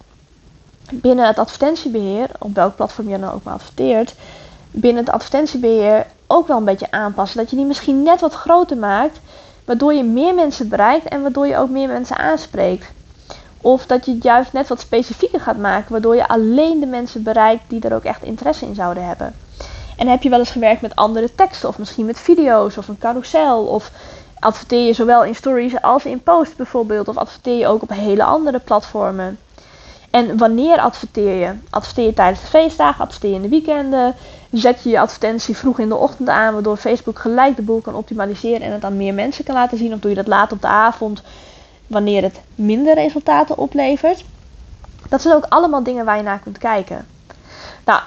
binnen 0.92 1.28
het 1.28 1.38
advertentiebeheer, 1.40 2.30
op 2.40 2.56
welk 2.56 2.76
platform 2.76 3.10
je 3.10 3.20
dan 3.20 3.32
ook 3.32 3.44
maar 3.44 3.54
adverteert, 3.54 4.16
binnen 4.72 5.04
het 5.04 5.14
advertentiebeheer 5.14 6.08
ook 6.28 6.48
wel 6.48 6.58
een 6.58 6.64
beetje 6.64 6.92
aanpassen. 6.92 7.38
Dat 7.38 7.50
je 7.50 7.56
die 7.56 7.66
misschien 7.66 8.04
net 8.04 8.22
wat 8.22 8.34
groter 8.34 8.78
maakt, 8.78 9.20
waardoor 9.66 9.94
je 9.94 10.04
meer 10.04 10.34
mensen 10.34 10.70
bereikt 10.70 11.06
en 11.06 11.22
waardoor 11.22 11.48
je 11.48 11.58
ook 11.58 11.70
meer 11.70 11.88
mensen 11.88 12.18
aanspreekt. 12.18 12.86
Of 13.62 13.86
dat 13.86 14.06
je 14.06 14.12
het 14.12 14.24
juist 14.24 14.54
net 14.54 14.68
wat 14.68 14.80
specifieker 14.80 15.40
gaat 15.40 15.58
maken, 15.58 15.92
waardoor 15.92 16.16
je 16.16 16.28
alleen 16.28 16.80
de 16.80 16.86
mensen 16.86 17.24
bereikt 17.24 17.64
die 17.68 17.82
er 17.82 17.96
ook 17.96 18.04
echt 18.04 18.24
interesse 18.24 18.66
in 18.66 18.76
zouden 18.76 19.08
hebben. 19.08 19.34
En 19.98 20.08
heb 20.08 20.24
je 20.24 20.30
wel 20.30 20.40
eens 20.40 20.52
gewerkt 20.52 20.82
met 20.82 20.96
andere 20.96 21.36
teksten, 21.36 21.70
of 21.70 21.78
misschien 21.78 22.06
met 22.06 22.20
video's 22.20 22.78
of 22.78 22.88
een 22.88 22.98
carousel, 22.98 23.66
of 23.66 23.92
adverteer 24.40 24.86
je 24.86 24.94
zowel 24.94 25.24
in 25.24 25.36
stories 25.36 25.82
als 25.82 26.06
in 26.06 26.22
posts 26.24 26.56
bijvoorbeeld, 26.56 27.08
of 27.08 27.18
adverteer 27.18 27.58
je 27.58 27.68
ook 27.68 27.82
op 27.82 27.90
hele 27.90 28.24
andere 28.24 28.60
platformen. 28.60 29.38
En 30.12 30.38
wanneer 30.38 30.80
adverteer 30.80 31.36
je? 31.36 31.54
Adverteer 31.70 32.06
je 32.06 32.14
tijdens 32.14 32.42
de 32.42 32.48
feestdagen, 32.48 33.04
adverteer 33.04 33.30
je 33.30 33.36
in 33.36 33.42
de 33.42 33.50
weekenden, 33.50 34.16
zet 34.52 34.84
je 34.84 34.90
je 34.90 35.00
advertentie 35.00 35.58
vroeg 35.58 35.80
in 35.80 35.90
de 35.90 35.96
ochtend 35.96 36.30
aan, 36.30 36.54
waardoor 36.54 36.78
Facebook 36.78 37.20
gelijk 37.20 37.56
de 37.56 37.62
boel 37.62 37.82
kan 37.82 37.96
optimaliseren 37.96 38.62
en 38.62 38.72
het 38.72 38.84
aan 38.84 38.98
meer 38.98 39.14
mensen 39.14 39.44
kan 39.44 39.56
laten 39.56 39.78
zien, 39.78 39.94
of 39.94 40.00
doe 40.00 40.10
je 40.10 40.16
dat 40.16 40.28
laat 40.28 40.52
op 40.52 40.62
de 40.62 40.68
avond, 40.68 41.22
wanneer 41.92 42.24
het 42.24 42.42
minder 42.56 42.94
resultaten 42.94 43.58
oplevert. 43.58 44.26
Dat 45.10 45.22
zijn 45.22 45.36
ook 45.36 45.46
allemaal 45.50 45.84
dingen 45.84 46.06
waar 46.06 46.18
je 46.18 46.24
naar 46.24 46.40
kunt 46.40 46.58
kijken. 46.58 47.08
Nou, 47.86 48.02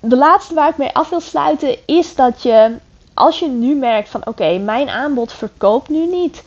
de 0.00 0.16
laatste 0.16 0.54
waar 0.54 0.68
ik 0.68 0.76
mee 0.76 0.94
af 0.94 1.08
wil 1.08 1.20
sluiten 1.20 1.76
is 1.86 2.14
dat 2.14 2.42
je, 2.42 2.76
als 3.14 3.38
je 3.38 3.48
nu 3.48 3.74
merkt 3.74 4.08
van 4.08 4.26
oké, 4.26 4.58
mijn 4.58 4.88
aanbod 4.88 5.32
verkoopt 5.32 5.88
nu 5.88 6.06
niet 6.06 6.42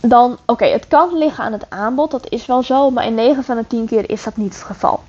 dan, 0.00 0.38
oké, 0.46 0.64
het 0.64 0.88
kan 0.88 1.18
liggen 1.18 1.44
aan 1.44 1.52
het 1.52 1.70
aanbod, 1.70 2.10
dat 2.10 2.30
is 2.30 2.46
wel 2.46 2.62
zo, 2.62 2.90
maar 2.90 3.06
in 3.06 3.14
9 3.14 3.44
van 3.44 3.56
de 3.56 3.66
10 3.66 3.86
keer 3.86 4.10
is 4.10 4.22
dat 4.22 4.36
niet 4.36 4.54
het 4.54 4.62
geval. 4.62 5.00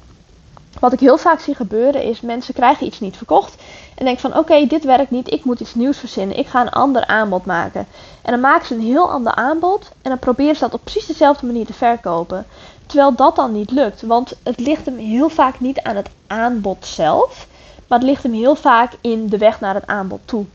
Wat 0.80 0.94
ik 0.94 1.00
heel 1.00 1.18
vaak 1.18 1.40
zie 1.40 1.56
gebeuren 1.56 2.04
is, 2.04 2.22
mensen 2.22 2.54
krijgen 2.54 2.86
iets 2.86 3.00
niet 3.00 3.18
verkocht 3.18 3.56
en 3.96 4.06
denken 4.06 4.32
van, 4.32 4.38
oké, 4.38 4.66
dit 4.66 4.84
werkt 4.84 5.12
niet, 5.12 5.32
ik 5.32 5.44
moet 5.44 5.60
iets 5.60 5.76
nieuws 5.76 5.98
verzinnen, 5.98 6.38
ik 6.38 6.48
ga 6.48 6.62
een 6.62 6.70
ander 6.70 7.06
aanbod 7.06 7.46
maken. 7.46 7.88
En 8.22 8.32
dan 8.32 8.40
maken 8.40 8.68
ze 8.68 8.74
een 8.74 8.82
heel 8.82 9.12
ander 9.12 9.36
aanbod 9.36 9.92
en 10.02 10.10
dan 10.10 10.20
proberen 10.20 10.56
ze 10.56 10.62
dat 10.62 10.74
op 10.74 10.82
precies 10.84 11.06
dezelfde 11.06 11.46
manier 11.46 11.66
te 11.66 11.74
verkopen. 11.74 12.46
Terwijl 12.86 13.16
dat 13.16 13.36
dan 13.36 13.52
niet 13.52 13.72
lukt, 13.72 14.02
want 14.02 14.34
het 14.44 14.60
ligt 14.60 14.86
hem 14.86 14.98
heel 14.98 15.30
vaak 15.30 15.60
niet 15.60 15.82
aan 15.82 15.96
het 15.96 16.10
aanbod 16.28 16.86
zelf, 16.86 17.48
maar 17.88 18.00
het 18.00 18.08
ligt 18.08 18.24
hem 18.24 18.34
heel 18.34 18.56
vaak 18.56 18.92
in 19.02 19.28
de 19.28 19.38
weg 19.38 19.60
naar 19.60 19.74
het 19.74 19.88
aanbod 19.88 20.20
toe. 20.26 20.46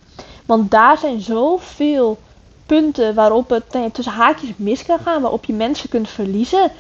Want 0.47 0.71
daar 0.71 0.99
zijn 0.99 1.21
zoveel 1.21 2.19
punten 2.67 3.15
waarop 3.15 3.51
het 3.51 3.73
nee, 3.73 3.91
tussen 3.91 4.15
haakjes 4.15 4.51
mis 4.57 4.85
kan 4.85 4.99
gaan, 4.99 5.23
waarop 5.23 5.45
je 5.45 5.53
mensen 5.53 5.89
kunt 5.89 6.09
verliezen, 6.09 6.71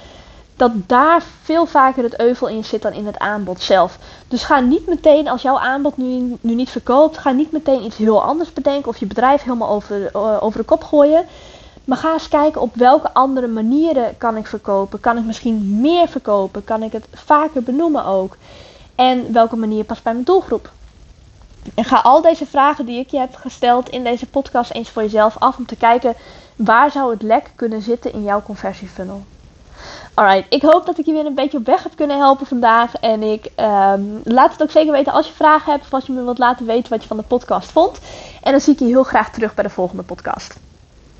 dat 0.56 0.72
daar 0.86 1.22
veel 1.42 1.66
vaker 1.66 2.02
het 2.02 2.20
euvel 2.20 2.48
in 2.48 2.64
zit 2.64 2.82
dan 2.82 2.92
in 2.92 3.06
het 3.06 3.18
aanbod 3.18 3.60
zelf. 3.60 3.98
Dus 4.28 4.44
ga 4.44 4.60
niet 4.60 4.86
meteen, 4.86 5.28
als 5.28 5.42
jouw 5.42 5.58
aanbod 5.58 5.96
nu, 5.96 6.36
nu 6.40 6.54
niet 6.54 6.70
verkoopt, 6.70 7.18
ga 7.18 7.30
niet 7.30 7.52
meteen 7.52 7.84
iets 7.84 7.96
heel 7.96 8.22
anders 8.22 8.52
bedenken 8.52 8.88
of 8.88 8.96
je 8.96 9.06
bedrijf 9.06 9.42
helemaal 9.42 9.68
over, 9.68 10.10
uh, 10.16 10.42
over 10.42 10.58
de 10.58 10.64
kop 10.64 10.84
gooien. 10.84 11.26
Maar 11.84 11.96
ga 11.96 12.12
eens 12.12 12.28
kijken 12.28 12.60
op 12.60 12.74
welke 12.74 13.14
andere 13.14 13.46
manieren 13.46 14.16
kan 14.16 14.36
ik 14.36 14.46
verkopen. 14.46 15.00
Kan 15.00 15.18
ik 15.18 15.24
misschien 15.24 15.80
meer 15.80 16.08
verkopen? 16.08 16.64
Kan 16.64 16.82
ik 16.82 16.92
het 16.92 17.06
vaker 17.12 17.62
benoemen 17.62 18.04
ook? 18.04 18.36
En 18.94 19.32
welke 19.32 19.56
manier 19.56 19.84
past 19.84 20.02
bij 20.02 20.12
mijn 20.12 20.24
doelgroep? 20.24 20.70
En 21.74 21.84
ga 21.84 21.96
al 21.96 22.22
deze 22.22 22.46
vragen 22.46 22.86
die 22.86 22.98
ik 22.98 23.10
je 23.10 23.18
heb 23.18 23.34
gesteld 23.34 23.88
in 23.88 24.04
deze 24.04 24.26
podcast 24.26 24.70
eens 24.70 24.90
voor 24.90 25.02
jezelf 25.02 25.36
af 25.38 25.56
om 25.56 25.66
te 25.66 25.76
kijken 25.76 26.14
waar 26.56 26.90
zou 26.90 27.10
het 27.10 27.22
lek 27.22 27.50
kunnen 27.54 27.82
zitten 27.82 28.12
in 28.12 28.22
jouw 28.22 28.42
conversiefunnel. 28.42 29.22
Alright, 30.14 30.54
ik 30.54 30.62
hoop 30.62 30.86
dat 30.86 30.98
ik 30.98 31.06
je 31.06 31.12
weer 31.12 31.26
een 31.26 31.34
beetje 31.34 31.58
op 31.58 31.66
weg 31.66 31.82
heb 31.82 31.96
kunnen 31.96 32.18
helpen 32.18 32.46
vandaag. 32.46 32.94
En 32.94 33.22
ik 33.22 33.44
um, 33.56 34.20
laat 34.24 34.52
het 34.52 34.62
ook 34.62 34.70
zeker 34.70 34.92
weten 34.92 35.12
als 35.12 35.26
je 35.26 35.32
vragen 35.32 35.72
hebt 35.72 35.84
of 35.84 35.94
als 35.94 36.06
je 36.06 36.12
me 36.12 36.22
wilt 36.22 36.38
laten 36.38 36.66
weten 36.66 36.90
wat 36.90 37.02
je 37.02 37.08
van 37.08 37.16
de 37.16 37.22
podcast 37.22 37.70
vond. 37.70 37.98
En 38.42 38.50
dan 38.50 38.60
zie 38.60 38.72
ik 38.72 38.78
je 38.78 38.84
heel 38.84 39.02
graag 39.02 39.30
terug 39.30 39.54
bij 39.54 39.64
de 39.64 39.70
volgende 39.70 40.02
podcast. 40.02 40.58